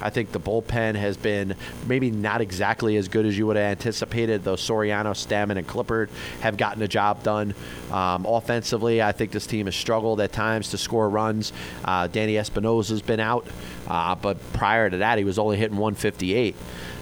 I 0.00 0.10
think 0.10 0.32
the 0.32 0.40
bullpen 0.40 0.94
has 0.94 1.16
been 1.16 1.54
maybe 1.86 2.10
not 2.10 2.40
exactly 2.40 2.96
as 2.96 3.08
good 3.08 3.26
as 3.26 3.36
you 3.36 3.46
would 3.46 3.56
have 3.56 3.64
anticipated, 3.64 4.44
though 4.44 4.56
Soriano, 4.56 5.12
Stammen, 5.12 5.56
and 5.56 5.66
Clippard 5.66 6.08
have 6.40 6.56
gotten 6.56 6.80
the 6.80 6.88
job 6.88 7.22
done. 7.22 7.54
Um, 7.90 8.26
offensively, 8.26 9.02
I 9.02 9.12
think 9.12 9.32
this 9.32 9.46
team 9.46 9.66
has 9.66 9.76
struggled 9.76 10.20
at 10.20 10.32
times 10.32 10.70
to 10.70 10.78
score 10.78 11.08
runs. 11.08 11.52
Uh, 11.84 12.06
Danny 12.06 12.36
Espinosa's 12.36 13.02
been 13.02 13.20
out, 13.20 13.46
uh, 13.88 14.14
but 14.14 14.38
prior 14.52 14.90
to 14.90 14.98
that, 14.98 15.18
he 15.18 15.24
was 15.24 15.38
only 15.38 15.56
hitting 15.56 15.78
158. 15.78 16.54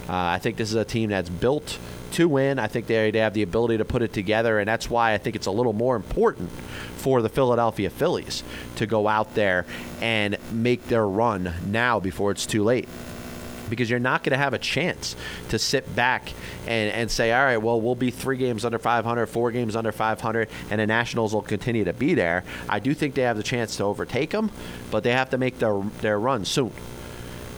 Uh, 0.08 0.12
I 0.12 0.38
think 0.38 0.56
this 0.56 0.68
is 0.68 0.76
a 0.76 0.84
team 0.84 1.10
that's 1.10 1.30
built 1.30 1.78
to 2.14 2.28
win. 2.28 2.58
I 2.58 2.68
think 2.68 2.86
they, 2.86 3.10
have 3.12 3.34
the 3.34 3.42
ability 3.42 3.78
to 3.78 3.84
put 3.84 4.02
it 4.02 4.12
together, 4.12 4.58
and 4.58 4.68
that's 4.68 4.88
why 4.88 5.12
I 5.12 5.18
think 5.18 5.36
it's 5.36 5.46
a 5.46 5.50
little 5.50 5.72
more 5.72 5.96
important 5.96 6.50
for 6.96 7.22
the 7.22 7.28
Philadelphia 7.28 7.90
Phillies 7.90 8.42
to 8.76 8.86
go 8.86 9.08
out 9.08 9.34
there 9.34 9.66
and 10.00 10.36
make 10.52 10.86
their 10.86 11.06
run 11.06 11.52
now 11.66 12.00
before 12.00 12.30
it's 12.30 12.46
too 12.46 12.64
late. 12.64 12.88
Because 13.68 13.88
you're 13.88 13.98
not 13.98 14.22
going 14.22 14.32
to 14.32 14.36
have 14.36 14.52
a 14.52 14.58
chance 14.58 15.16
to 15.48 15.58
sit 15.58 15.96
back 15.96 16.32
and, 16.66 16.92
and 16.92 17.10
say, 17.10 17.32
all 17.32 17.42
right, 17.42 17.56
well, 17.56 17.80
we'll 17.80 17.94
be 17.94 18.10
three 18.10 18.36
games 18.36 18.64
under 18.64 18.78
500, 18.78 19.26
four 19.26 19.50
games 19.50 19.74
under 19.74 19.90
500, 19.90 20.48
and 20.70 20.80
the 20.80 20.86
Nationals 20.86 21.32
will 21.32 21.42
continue 21.42 21.84
to 21.84 21.94
be 21.94 22.14
there. 22.14 22.44
I 22.68 22.78
do 22.78 22.94
think 22.94 23.14
they 23.14 23.22
have 23.22 23.38
the 23.38 23.42
chance 23.42 23.76
to 23.78 23.84
overtake 23.84 24.30
them, 24.30 24.50
but 24.90 25.02
they 25.02 25.12
have 25.12 25.30
to 25.30 25.38
make 25.38 25.58
their, 25.58 25.80
their 26.00 26.20
run 26.20 26.44
soon 26.44 26.72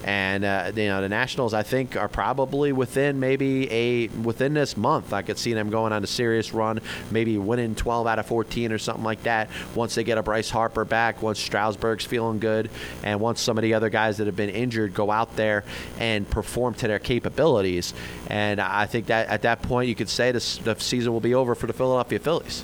And 0.07 0.45
uh, 0.45 0.71
you 0.73 0.85
know, 0.85 1.01
the 1.01 1.09
Nationals, 1.09 1.53
I 1.53 1.63
think, 1.63 1.97
are 1.97 2.07
probably 2.07 2.71
within 2.71 3.19
maybe 3.19 3.69
a 3.69 4.07
within 4.07 4.53
this 4.53 4.77
month. 4.77 5.11
I 5.11 5.21
could 5.21 5.37
see 5.37 5.51
them 5.51 5.69
going 5.69 5.91
on 5.91 6.01
a 6.01 6.07
serious 6.07 6.53
run, 6.53 6.79
maybe 7.11 7.37
winning 7.37 7.75
12 7.75 8.07
out 8.07 8.17
of 8.17 8.25
14 8.25 8.71
or 8.71 8.77
something 8.77 9.03
like 9.03 9.23
that. 9.23 9.49
Once 9.75 9.95
they 9.95 10.05
get 10.05 10.17
a 10.17 10.23
Bryce 10.23 10.49
Harper 10.49 10.85
back, 10.85 11.21
once 11.21 11.39
Strasburg's 11.39 12.05
feeling 12.05 12.39
good, 12.39 12.69
and 13.03 13.19
once 13.19 13.41
some 13.41 13.57
of 13.57 13.63
the 13.63 13.73
other 13.73 13.89
guys 13.89 14.15
that 14.17 14.27
have 14.27 14.35
been 14.37 14.49
injured 14.49 14.93
go 14.93 15.11
out 15.11 15.35
there 15.35 15.65
and 15.99 16.29
perform 16.29 16.73
to 16.75 16.87
their 16.87 16.99
capabilities. 16.99 17.93
And 18.27 18.61
I 18.61 18.85
think 18.85 19.07
that 19.07 19.27
at 19.27 19.41
that 19.41 19.61
point, 19.61 19.89
you 19.89 19.95
could 19.95 20.07
say 20.07 20.31
this, 20.31 20.55
the 20.59 20.75
season 20.75 21.11
will 21.11 21.19
be 21.19 21.35
over 21.35 21.53
for 21.53 21.67
the 21.67 21.73
Philadelphia 21.73 22.19
Phillies. 22.19 22.63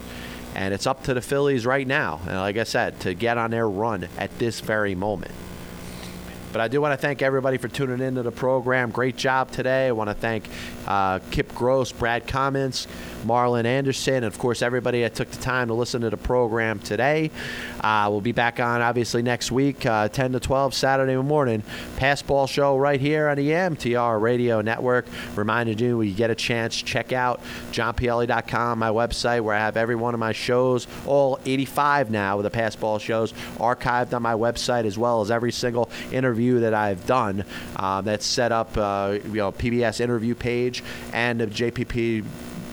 And 0.55 0.73
it's 0.73 0.87
up 0.87 1.03
to 1.03 1.13
the 1.13 1.21
Phillies 1.21 1.65
right 1.65 1.85
now, 1.85 2.21
and 2.25 2.37
like 2.37 2.55
I 2.55 2.63
said, 2.63 3.01
to 3.01 3.13
get 3.13 3.37
on 3.37 3.51
their 3.51 3.67
run 3.67 4.07
at 4.17 4.39
this 4.39 4.61
very 4.61 4.95
moment. 4.95 5.33
But 6.53 6.61
I 6.61 6.67
do 6.67 6.79
want 6.79 6.93
to 6.93 6.97
thank 6.97 7.23
everybody 7.23 7.57
for 7.57 7.67
tuning 7.67 7.99
into 7.99 8.21
the 8.21 8.31
program. 8.31 8.91
Great 8.91 9.17
job 9.17 9.49
today. 9.49 9.87
I 9.87 9.91
want 9.91 10.11
to 10.11 10.13
thank 10.13 10.47
uh, 10.87 11.17
Kip 11.31 11.53
Gross, 11.55 11.91
Brad 11.91 12.27
Cummins, 12.27 12.87
Marlon 13.23 13.65
Anderson, 13.65 14.17
and 14.17 14.25
of 14.25 14.37
course 14.37 14.61
everybody 14.61 15.01
that 15.01 15.15
took 15.15 15.31
the 15.31 15.41
time 15.41 15.69
to 15.69 15.73
listen 15.73 16.01
to 16.01 16.11
the 16.11 16.17
program 16.17 16.77
today. 16.77 17.31
Uh, 17.81 18.07
we'll 18.11 18.21
be 18.21 18.33
back 18.33 18.59
on 18.59 18.81
obviously 18.81 19.23
next 19.23 19.51
week, 19.51 19.83
uh, 19.87 20.09
10 20.09 20.33
to 20.33 20.39
12 20.39 20.75
Saturday 20.75 21.15
morning. 21.15 21.63
Passball 21.97 22.47
show 22.47 22.77
right 22.77 23.01
here 23.01 23.29
on 23.29 23.37
the 23.37 23.49
MTR 23.49 24.21
Radio 24.21 24.61
Network. 24.61 25.07
Reminded 25.35 25.81
you, 25.81 25.97
when 25.97 26.07
you 26.07 26.13
get 26.13 26.29
a 26.29 26.35
chance, 26.35 26.79
check 26.79 27.11
out 27.11 27.41
johnpielli.com, 27.71 28.77
my 28.77 28.89
website, 28.89 29.41
where 29.41 29.55
I 29.55 29.59
have 29.59 29.75
every 29.75 29.95
one 29.95 30.13
of 30.13 30.19
my 30.19 30.33
shows, 30.33 30.85
all 31.07 31.39
85 31.45 32.11
now 32.11 32.37
of 32.37 32.43
the 32.43 32.51
Passball 32.51 32.99
shows, 33.01 33.33
archived 33.57 34.13
on 34.13 34.21
my 34.21 34.33
website, 34.33 34.85
as 34.85 34.99
well 34.99 35.21
as 35.21 35.31
every 35.31 35.51
single 35.51 35.89
interview 36.11 36.42
that 36.51 36.73
I've 36.73 37.05
done. 37.05 37.45
Uh, 37.75 38.01
that's 38.01 38.25
set 38.25 38.51
up, 38.51 38.77
uh, 38.77 39.17
you 39.25 39.33
know, 39.33 39.51
PBS 39.51 39.99
interview 39.99 40.35
page 40.35 40.83
and 41.11 41.41
a 41.41 41.47
JPP 41.47 42.23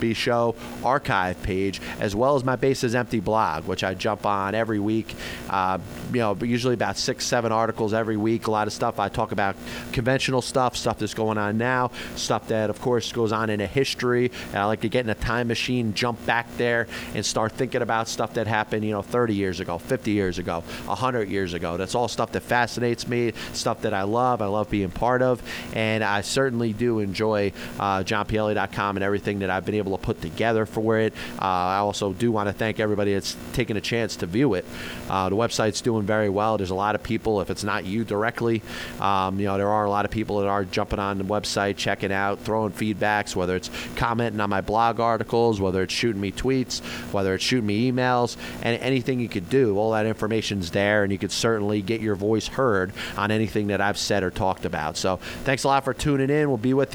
B 0.00 0.14
Show 0.14 0.54
archive 0.84 1.42
page, 1.42 1.80
as 1.98 2.16
well 2.16 2.36
as 2.36 2.44
my 2.44 2.56
Bases 2.56 2.94
Empty 2.94 3.20
blog, 3.20 3.64
which 3.66 3.84
I 3.84 3.94
jump 3.94 4.26
on 4.26 4.54
every 4.54 4.78
week. 4.78 5.14
Uh, 5.48 5.78
you 6.12 6.18
know, 6.18 6.36
usually 6.40 6.74
about 6.74 6.96
six, 6.96 7.24
seven 7.24 7.52
articles 7.52 7.94
every 7.94 8.16
week. 8.16 8.46
A 8.46 8.50
lot 8.50 8.66
of 8.66 8.72
stuff. 8.72 8.98
I 8.98 9.08
talk 9.08 9.32
about 9.32 9.56
conventional 9.92 10.42
stuff, 10.42 10.76
stuff 10.76 10.98
that's 10.98 11.14
going 11.14 11.38
on 11.38 11.58
now, 11.58 11.90
stuff 12.16 12.48
that, 12.48 12.70
of 12.70 12.80
course, 12.80 13.12
goes 13.12 13.32
on 13.32 13.50
in 13.50 13.60
a 13.60 13.66
history. 13.66 14.30
And 14.48 14.56
I 14.56 14.64
like 14.64 14.80
to 14.80 14.88
get 14.88 15.04
in 15.04 15.10
a 15.10 15.14
time 15.14 15.48
machine, 15.48 15.94
jump 15.94 16.24
back 16.26 16.46
there, 16.56 16.88
and 17.14 17.24
start 17.24 17.52
thinking 17.52 17.82
about 17.82 18.08
stuff 18.08 18.34
that 18.34 18.46
happened, 18.46 18.84
you 18.84 18.92
know, 18.92 19.02
30 19.02 19.34
years 19.34 19.60
ago, 19.60 19.78
50 19.78 20.10
years 20.10 20.38
ago, 20.38 20.62
100 20.86 21.28
years 21.28 21.54
ago. 21.54 21.76
That's 21.76 21.94
all 21.94 22.08
stuff 22.08 22.32
that 22.32 22.42
fascinates 22.42 23.06
me, 23.06 23.32
stuff 23.52 23.82
that 23.82 23.94
I 23.94 24.02
love. 24.02 24.42
I 24.42 24.46
love 24.46 24.70
being 24.70 24.90
part 24.90 25.22
of, 25.22 25.42
and 25.74 26.02
I 26.02 26.20
certainly 26.22 26.72
do 26.72 27.00
enjoy 27.00 27.52
uh, 27.78 28.02
JohnPielli.com 28.02 28.96
and 28.96 29.04
everything 29.04 29.40
that 29.40 29.50
I've 29.50 29.64
been 29.64 29.74
able 29.90 29.98
to 29.98 30.04
put 30.04 30.20
together 30.20 30.66
for 30.66 30.98
it. 30.98 31.12
Uh, 31.40 31.44
I 31.44 31.76
also 31.78 32.12
do 32.12 32.32
want 32.32 32.48
to 32.48 32.52
thank 32.52 32.80
everybody 32.80 33.14
that's 33.14 33.36
taken 33.52 33.76
a 33.76 33.80
chance 33.80 34.16
to 34.16 34.26
view 34.26 34.54
it. 34.54 34.64
Uh, 35.08 35.28
the 35.28 35.36
website's 35.36 35.80
doing 35.80 36.06
very 36.06 36.28
well. 36.28 36.56
There's 36.56 36.70
a 36.70 36.74
lot 36.74 36.94
of 36.94 37.02
people, 37.02 37.40
if 37.40 37.50
it's 37.50 37.64
not 37.64 37.84
you 37.84 38.04
directly, 38.04 38.62
um, 39.00 39.38
you 39.38 39.46
know, 39.46 39.56
there 39.56 39.68
are 39.68 39.84
a 39.84 39.90
lot 39.90 40.04
of 40.04 40.10
people 40.10 40.40
that 40.40 40.48
are 40.48 40.64
jumping 40.64 40.98
on 40.98 41.18
the 41.18 41.24
website, 41.24 41.76
checking 41.76 42.12
out, 42.12 42.40
throwing 42.40 42.72
feedbacks, 42.72 43.34
whether 43.34 43.56
it's 43.56 43.70
commenting 43.96 44.40
on 44.40 44.50
my 44.50 44.60
blog 44.60 45.00
articles, 45.00 45.60
whether 45.60 45.82
it's 45.82 45.94
shooting 45.94 46.20
me 46.20 46.32
tweets, 46.32 46.80
whether 47.12 47.34
it's 47.34 47.44
shooting 47.44 47.66
me 47.66 47.90
emails, 47.90 48.36
and 48.62 48.80
anything 48.80 49.20
you 49.20 49.28
could 49.28 49.48
do. 49.48 49.76
All 49.76 49.92
that 49.92 50.06
information's 50.06 50.70
there, 50.70 51.02
and 51.02 51.12
you 51.12 51.18
could 51.18 51.32
certainly 51.32 51.82
get 51.82 52.00
your 52.00 52.14
voice 52.14 52.46
heard 52.46 52.92
on 53.16 53.30
anything 53.30 53.68
that 53.68 53.80
I've 53.80 53.98
said 53.98 54.22
or 54.22 54.30
talked 54.30 54.64
about. 54.64 54.96
So 54.96 55.16
thanks 55.44 55.64
a 55.64 55.68
lot 55.68 55.84
for 55.84 55.94
tuning 55.94 56.30
in. 56.30 56.48
We'll 56.48 56.56
be 56.56 56.74
with 56.74 56.86
you. 56.86 56.88